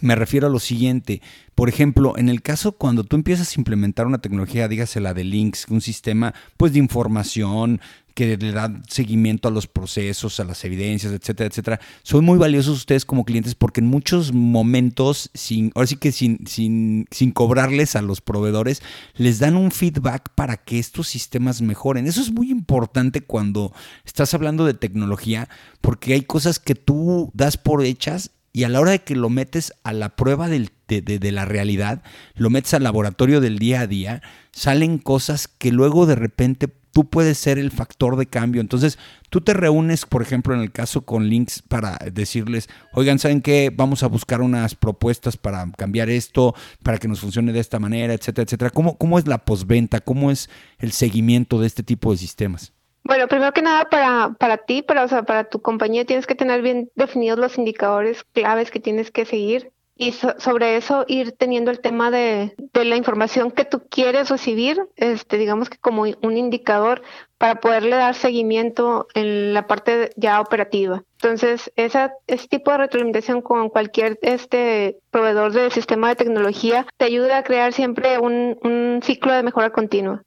Me 0.00 0.14
refiero 0.14 0.46
a 0.46 0.50
lo 0.50 0.60
siguiente, 0.60 1.20
por 1.56 1.68
ejemplo, 1.68 2.16
en 2.16 2.28
el 2.28 2.40
caso 2.40 2.72
cuando 2.72 3.02
tú 3.02 3.16
empiezas 3.16 3.50
a 3.50 3.60
implementar 3.60 4.06
una 4.06 4.20
tecnología, 4.20 4.68
dígase 4.68 5.00
la 5.00 5.12
de 5.12 5.24
links, 5.24 5.66
un 5.70 5.80
sistema 5.80 6.34
pues 6.56 6.72
de 6.72 6.78
información, 6.78 7.80
que 8.14 8.36
le 8.36 8.52
dan 8.52 8.82
seguimiento 8.88 9.48
a 9.48 9.50
los 9.50 9.66
procesos, 9.66 10.38
a 10.40 10.44
las 10.44 10.64
evidencias, 10.64 11.12
etcétera, 11.12 11.48
etcétera. 11.48 11.80
Son 12.02 12.24
muy 12.24 12.38
valiosos 12.38 12.76
ustedes 12.76 13.04
como 13.04 13.24
clientes 13.24 13.54
porque 13.54 13.80
en 13.80 13.86
muchos 13.86 14.32
momentos, 14.32 15.30
sin, 15.34 15.72
ahora 15.74 15.86
sí 15.86 15.96
que 15.96 16.12
sin, 16.12 16.46
sin, 16.46 17.06
sin 17.10 17.32
cobrarles 17.32 17.96
a 17.96 18.02
los 18.02 18.20
proveedores, 18.20 18.82
les 19.14 19.38
dan 19.38 19.56
un 19.56 19.70
feedback 19.70 20.30
para 20.34 20.56
que 20.56 20.78
estos 20.78 21.08
sistemas 21.08 21.62
mejoren. 21.62 22.06
Eso 22.06 22.20
es 22.20 22.32
muy 22.32 22.50
importante 22.50 23.22
cuando 23.22 23.72
estás 24.04 24.34
hablando 24.34 24.64
de 24.64 24.74
tecnología 24.74 25.48
porque 25.80 26.14
hay 26.14 26.22
cosas 26.22 26.58
que 26.58 26.74
tú 26.74 27.30
das 27.34 27.56
por 27.56 27.84
hechas 27.84 28.30
y 28.52 28.64
a 28.64 28.68
la 28.68 28.80
hora 28.80 28.90
de 28.92 29.02
que 29.02 29.16
lo 29.16 29.30
metes 29.30 29.72
a 29.82 29.92
la 29.92 30.14
prueba 30.14 30.48
del, 30.48 30.70
de, 30.86 31.00
de, 31.00 31.32
la 31.32 31.46
realidad, 31.46 32.02
lo 32.34 32.50
metes 32.50 32.74
al 32.74 32.82
laboratorio 32.82 33.40
del 33.40 33.58
día 33.58 33.80
a 33.80 33.86
día, 33.86 34.22
salen 34.52 34.98
cosas 34.98 35.48
que 35.48 35.72
luego 35.72 36.04
de 36.04 36.16
repente 36.16 36.68
tú 36.92 37.06
puedes 37.06 37.38
ser 37.38 37.58
el 37.58 37.70
factor 37.70 38.16
de 38.16 38.26
cambio. 38.26 38.60
Entonces, 38.60 38.98
tú 39.30 39.40
te 39.40 39.54
reúnes, 39.54 40.06
por 40.06 40.22
ejemplo, 40.22 40.54
en 40.54 40.60
el 40.60 40.70
caso 40.70 41.02
con 41.02 41.28
Links 41.28 41.62
para 41.62 41.98
decirles, 42.12 42.68
oigan, 42.92 43.18
¿saben 43.18 43.40
qué? 43.40 43.72
Vamos 43.74 44.02
a 44.02 44.08
buscar 44.08 44.40
unas 44.40 44.74
propuestas 44.74 45.36
para 45.36 45.70
cambiar 45.76 46.10
esto, 46.10 46.54
para 46.82 46.98
que 46.98 47.08
nos 47.08 47.20
funcione 47.20 47.52
de 47.52 47.60
esta 47.60 47.78
manera, 47.78 48.14
etcétera, 48.14 48.44
etcétera. 48.44 48.70
¿Cómo, 48.70 48.96
cómo 48.96 49.18
es 49.18 49.26
la 49.26 49.38
postventa? 49.38 50.00
¿Cómo 50.00 50.30
es 50.30 50.50
el 50.78 50.92
seguimiento 50.92 51.60
de 51.60 51.66
este 51.66 51.82
tipo 51.82 52.12
de 52.12 52.18
sistemas? 52.18 52.72
Bueno, 53.04 53.26
primero 53.26 53.52
que 53.52 53.62
nada, 53.62 53.88
para, 53.90 54.34
para 54.38 54.58
ti, 54.58 54.82
para, 54.82 55.04
o 55.04 55.08
sea, 55.08 55.24
para 55.24 55.48
tu 55.48 55.60
compañía, 55.60 56.04
tienes 56.04 56.26
que 56.26 56.36
tener 56.36 56.62
bien 56.62 56.88
definidos 56.94 57.38
los 57.38 57.58
indicadores 57.58 58.22
claves 58.32 58.70
que 58.70 58.78
tienes 58.78 59.10
que 59.10 59.24
seguir 59.24 59.72
y 59.96 60.12
sobre 60.12 60.76
eso 60.76 61.04
ir 61.06 61.32
teniendo 61.32 61.70
el 61.70 61.80
tema 61.80 62.10
de, 62.10 62.54
de, 62.72 62.84
la 62.84 62.96
información 62.96 63.50
que 63.50 63.64
tú 63.64 63.82
quieres 63.90 64.30
recibir, 64.30 64.80
este, 64.96 65.36
digamos 65.38 65.68
que 65.68 65.78
como 65.78 66.02
un 66.02 66.36
indicador 66.36 67.02
para 67.38 67.60
poderle 67.60 67.96
dar 67.96 68.14
seguimiento 68.14 69.06
en 69.14 69.52
la 69.52 69.66
parte 69.66 70.10
ya 70.16 70.40
operativa. 70.40 71.02
Entonces, 71.20 71.70
esa, 71.76 72.12
ese 72.26 72.48
tipo 72.48 72.70
de 72.70 72.78
retroalimentación 72.78 73.42
con 73.42 73.68
cualquier 73.68 74.18
este 74.22 74.98
proveedor 75.10 75.52
del 75.52 75.70
sistema 75.70 76.08
de 76.08 76.16
tecnología 76.16 76.86
te 76.96 77.04
ayuda 77.04 77.38
a 77.38 77.44
crear 77.44 77.72
siempre 77.72 78.18
un, 78.18 78.58
un 78.62 79.00
ciclo 79.02 79.32
de 79.32 79.42
mejora 79.42 79.70
continua. 79.70 80.22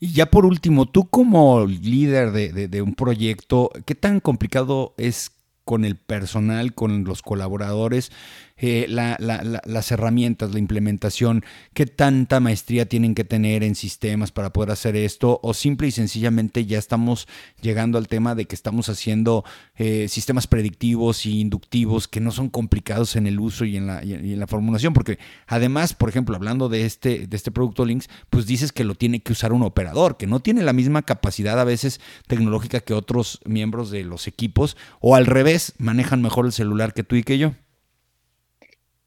Y 0.00 0.12
ya 0.12 0.26
por 0.26 0.44
último, 0.44 0.86
tú 0.86 1.08
como 1.08 1.64
líder 1.66 2.32
de, 2.32 2.52
de, 2.52 2.68
de 2.68 2.82
un 2.82 2.94
proyecto, 2.94 3.70
¿qué 3.86 3.94
tan 3.94 4.20
complicado 4.20 4.92
es 4.98 5.30
con 5.64 5.84
el 5.84 5.96
personal, 5.96 6.74
con 6.74 7.04
los 7.04 7.22
colaboradores, 7.22 8.12
eh, 8.56 8.86
las 8.88 9.90
herramientas, 9.90 10.52
la 10.52 10.58
implementación, 10.58 11.44
qué 11.72 11.86
tanta 11.86 12.38
maestría 12.40 12.86
tienen 12.86 13.14
que 13.14 13.24
tener 13.24 13.64
en 13.64 13.74
sistemas 13.74 14.30
para 14.30 14.52
poder 14.52 14.70
hacer 14.70 14.96
esto, 14.96 15.40
o 15.42 15.54
simple 15.54 15.88
y 15.88 15.90
sencillamente 15.90 16.64
ya 16.64 16.78
estamos 16.78 17.26
llegando 17.60 17.98
al 17.98 18.08
tema 18.08 18.34
de 18.34 18.44
que 18.44 18.54
estamos 18.54 18.88
haciendo 18.88 19.44
eh, 19.76 20.06
sistemas 20.08 20.46
predictivos 20.46 21.26
y 21.26 21.40
inductivos 21.40 22.06
que 22.06 22.20
no 22.20 22.30
son 22.30 22.48
complicados 22.48 23.16
en 23.16 23.26
el 23.26 23.40
uso 23.40 23.64
y 23.64 23.76
en, 23.76 23.86
la, 23.86 24.04
y 24.04 24.12
en 24.12 24.38
la 24.38 24.46
formulación, 24.46 24.92
porque 24.92 25.18
además, 25.46 25.94
por 25.94 26.08
ejemplo, 26.08 26.36
hablando 26.36 26.68
de 26.68 26.86
este, 26.86 27.26
de 27.26 27.36
este 27.36 27.50
producto 27.50 27.84
Links, 27.84 28.08
pues 28.30 28.46
dices 28.46 28.72
que 28.72 28.84
lo 28.84 28.94
tiene 28.94 29.20
que 29.20 29.32
usar 29.32 29.52
un 29.52 29.62
operador, 29.62 30.16
que 30.16 30.26
no 30.26 30.40
tiene 30.40 30.62
la 30.62 30.72
misma 30.72 31.02
capacidad 31.02 31.58
a 31.58 31.64
veces 31.64 32.00
tecnológica 32.26 32.80
que 32.80 32.94
otros 32.94 33.40
miembros 33.44 33.90
de 33.90 34.04
los 34.04 34.28
equipos, 34.28 34.76
o 35.00 35.16
al 35.16 35.26
revés, 35.26 35.74
manejan 35.78 36.22
mejor 36.22 36.46
el 36.46 36.52
celular 36.52 36.94
que 36.94 37.02
tú 37.02 37.16
y 37.16 37.24
que 37.24 37.38
yo. 37.38 37.54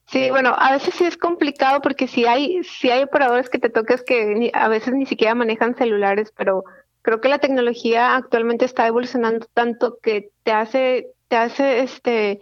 Sí, 0.07 0.29
bueno, 0.29 0.55
a 0.57 0.71
veces 0.71 0.93
sí 0.95 1.03
es 1.03 1.17
complicado 1.17 1.81
porque 1.81 2.07
si 2.07 2.25
hay, 2.25 2.63
si 2.63 2.89
hay 2.89 3.03
operadores 3.03 3.49
que 3.49 3.59
te 3.59 3.69
toques 3.69 4.03
que 4.03 4.51
a 4.53 4.69
veces 4.69 4.93
ni 4.93 5.05
siquiera 5.05 5.35
manejan 5.35 5.75
celulares, 5.75 6.33
pero 6.35 6.63
creo 7.01 7.19
que 7.19 7.27
la 7.27 7.39
tecnología 7.39 8.15
actualmente 8.15 8.63
está 8.63 8.87
evolucionando 8.87 9.47
tanto 9.53 9.99
que 10.01 10.29
te 10.43 10.51
hace, 10.51 11.09
te 11.27 11.35
hace 11.35 11.81
este 11.81 12.39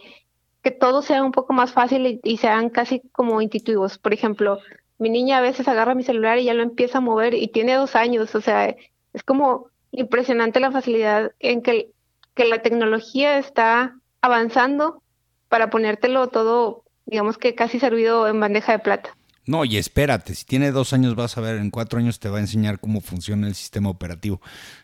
que 0.61 0.71
todo 0.71 1.01
sea 1.03 1.23
un 1.23 1.31
poco 1.31 1.53
más 1.53 1.73
fácil 1.73 2.19
y, 2.23 2.37
sean 2.37 2.69
casi 2.69 3.01
como 3.11 3.41
intuitivos. 3.41 3.99
Por 3.99 4.13
ejemplo, 4.13 4.59
mi 4.97 5.09
niña 5.09 5.37
a 5.37 5.41
veces 5.41 5.67
agarra 5.67 5.93
mi 5.93 6.03
celular 6.03 6.39
y 6.39 6.45
ya 6.45 6.55
lo 6.55 6.63
empieza 6.63 6.99
a 6.99 7.01
mover 7.01 7.35
y 7.35 7.49
tiene 7.49 7.75
dos 7.75 7.95
años, 7.95 8.33
o 8.33 8.41
sea, 8.41 8.75
es 9.13 9.23
como 9.23 9.69
impresionante 9.91 10.59
la 10.59 10.71
facilidad 10.71 11.33
en 11.39 11.61
que, 11.61 11.91
que 12.33 12.45
la 12.45 12.63
tecnología 12.63 13.37
está 13.37 13.95
avanzando 14.21 15.03
para 15.49 15.69
ponértelo 15.69 16.27
todo 16.29 16.84
digamos 17.05 17.37
que 17.37 17.55
casi 17.55 17.79
servido 17.79 18.27
en 18.27 18.39
bandeja 18.39 18.71
de 18.71 18.79
plata. 18.79 19.15
No, 19.47 19.63
y 19.63 19.77
espérate, 19.77 20.33
si 20.33 20.43
tiene 20.43 20.71
dos 20.71 20.91
años 20.93 21.15
vas 21.15 21.37
a 21.37 21.41
ver, 21.41 21.57
en 21.57 21.69
cuatro 21.69 21.99
años 21.99 22.19
te 22.19 22.29
va 22.29 22.37
a 22.37 22.41
enseñar 22.41 22.79
cómo 22.79 22.99
funciona 22.99 23.47
el 23.47 23.55
sistema 23.55 23.89
operativo. 23.89 24.41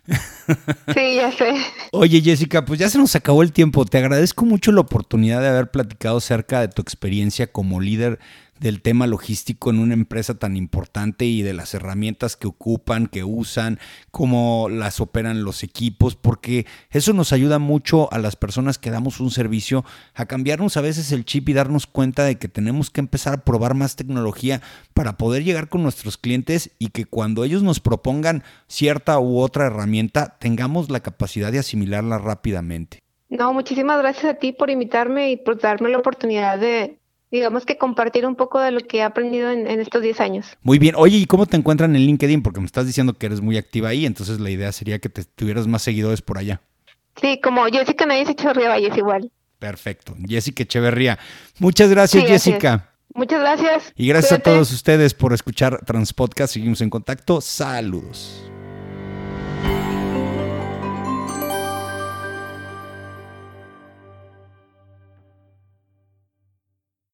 Sí, 0.93 1.15
ya 1.15 1.31
sé. 1.31 1.53
Oye, 1.91 2.21
Jessica, 2.21 2.65
pues 2.65 2.79
ya 2.79 2.89
se 2.89 2.97
nos 2.97 3.15
acabó 3.15 3.43
el 3.43 3.53
tiempo. 3.53 3.85
Te 3.85 3.97
agradezco 3.97 4.45
mucho 4.45 4.71
la 4.71 4.81
oportunidad 4.81 5.41
de 5.41 5.47
haber 5.47 5.71
platicado 5.71 6.17
acerca 6.17 6.59
de 6.59 6.67
tu 6.67 6.81
experiencia 6.81 7.47
como 7.47 7.79
líder 7.79 8.19
del 8.61 8.83
tema 8.83 9.07
logístico 9.07 9.71
en 9.71 9.79
una 9.79 9.95
empresa 9.95 10.35
tan 10.35 10.55
importante 10.55 11.25
y 11.25 11.41
de 11.41 11.53
las 11.53 11.73
herramientas 11.73 12.37
que 12.37 12.47
ocupan, 12.47 13.07
que 13.07 13.23
usan, 13.23 13.79
cómo 14.11 14.67
las 14.69 15.01
operan 15.01 15.43
los 15.43 15.63
equipos, 15.63 16.15
porque 16.15 16.67
eso 16.91 17.11
nos 17.13 17.33
ayuda 17.33 17.57
mucho 17.57 18.07
a 18.13 18.19
las 18.19 18.35
personas 18.35 18.77
que 18.77 18.91
damos 18.91 19.19
un 19.19 19.31
servicio 19.31 19.83
a 20.13 20.27
cambiarnos 20.27 20.77
a 20.77 20.81
veces 20.81 21.11
el 21.11 21.25
chip 21.25 21.49
y 21.49 21.53
darnos 21.53 21.87
cuenta 21.87 22.23
de 22.23 22.37
que 22.37 22.47
tenemos 22.47 22.91
que 22.91 23.01
empezar 23.01 23.33
a 23.33 23.43
probar 23.43 23.73
más 23.73 23.95
tecnología 23.95 24.61
para 24.93 25.17
poder 25.17 25.43
llegar 25.43 25.67
con 25.67 25.81
nuestros 25.81 26.17
clientes 26.17 26.69
y 26.77 26.89
que 26.89 27.05
cuando 27.05 27.43
ellos 27.43 27.63
nos 27.63 27.79
propongan 27.79 28.43
cierta 28.67 29.19
u 29.19 29.39
otra 29.39 29.65
herramienta 29.65 30.37
tengamos 30.39 30.91
la 30.91 30.99
capacidad 30.99 31.51
de 31.51 31.59
asimilarla 31.59 32.19
rápidamente. 32.19 32.99
No, 33.29 33.53
muchísimas 33.53 33.97
gracias 33.97 34.25
a 34.25 34.33
ti 34.35 34.51
por 34.51 34.69
invitarme 34.69 35.31
y 35.31 35.37
por 35.37 35.59
darme 35.59 35.89
la 35.89 35.97
oportunidad 35.97 36.59
de, 36.59 37.00
digamos 37.31 37.65
que 37.65 37.77
compartir 37.77 38.25
un 38.25 38.35
poco 38.35 38.59
de 38.59 38.71
lo 38.71 38.81
que 38.81 38.97
he 38.97 39.03
aprendido 39.03 39.49
en, 39.49 39.67
estos 39.79 40.01
10 40.01 40.19
años. 40.19 40.57
Muy 40.61 40.77
bien. 40.77 40.95
Oye, 40.97 41.17
¿y 41.17 41.25
cómo 41.25 41.45
te 41.45 41.57
encuentran 41.57 41.95
en 41.95 42.01
LinkedIn? 42.01 42.43
Porque 42.43 42.59
me 42.59 42.65
estás 42.65 42.85
diciendo 42.85 43.13
que 43.13 43.25
eres 43.25 43.41
muy 43.41 43.57
activa 43.57 43.89
ahí, 43.89 44.05
entonces 44.05 44.39
la 44.39 44.49
idea 44.49 44.71
sería 44.71 44.99
que 44.99 45.09
te 45.09 45.23
tuvieras 45.23 45.67
más 45.67 45.81
seguidores 45.81 46.21
por 46.21 46.37
allá. 46.37 46.61
Sí, 47.19 47.39
como 47.41 47.65
Jessica 47.65 48.05
Nadie 48.05 48.23
Echeverría 48.23 48.69
Valles 48.69 48.97
igual. 48.97 49.31
Perfecto. 49.59 50.15
Jessica 50.27 50.63
Echeverría. 50.63 51.19
Muchas 51.59 51.89
gracias, 51.89 52.25
Jessica. 52.25 52.89
Muchas 53.13 53.41
gracias. 53.41 53.93
Y 53.95 54.07
gracias 54.07 54.33
a 54.33 54.39
todos 54.39 54.71
ustedes 54.71 55.13
por 55.13 55.33
escuchar 55.33 55.83
Transpodcast. 55.85 56.53
Seguimos 56.53 56.81
en 56.81 56.89
contacto. 56.89 57.41
Saludos. 57.41 58.50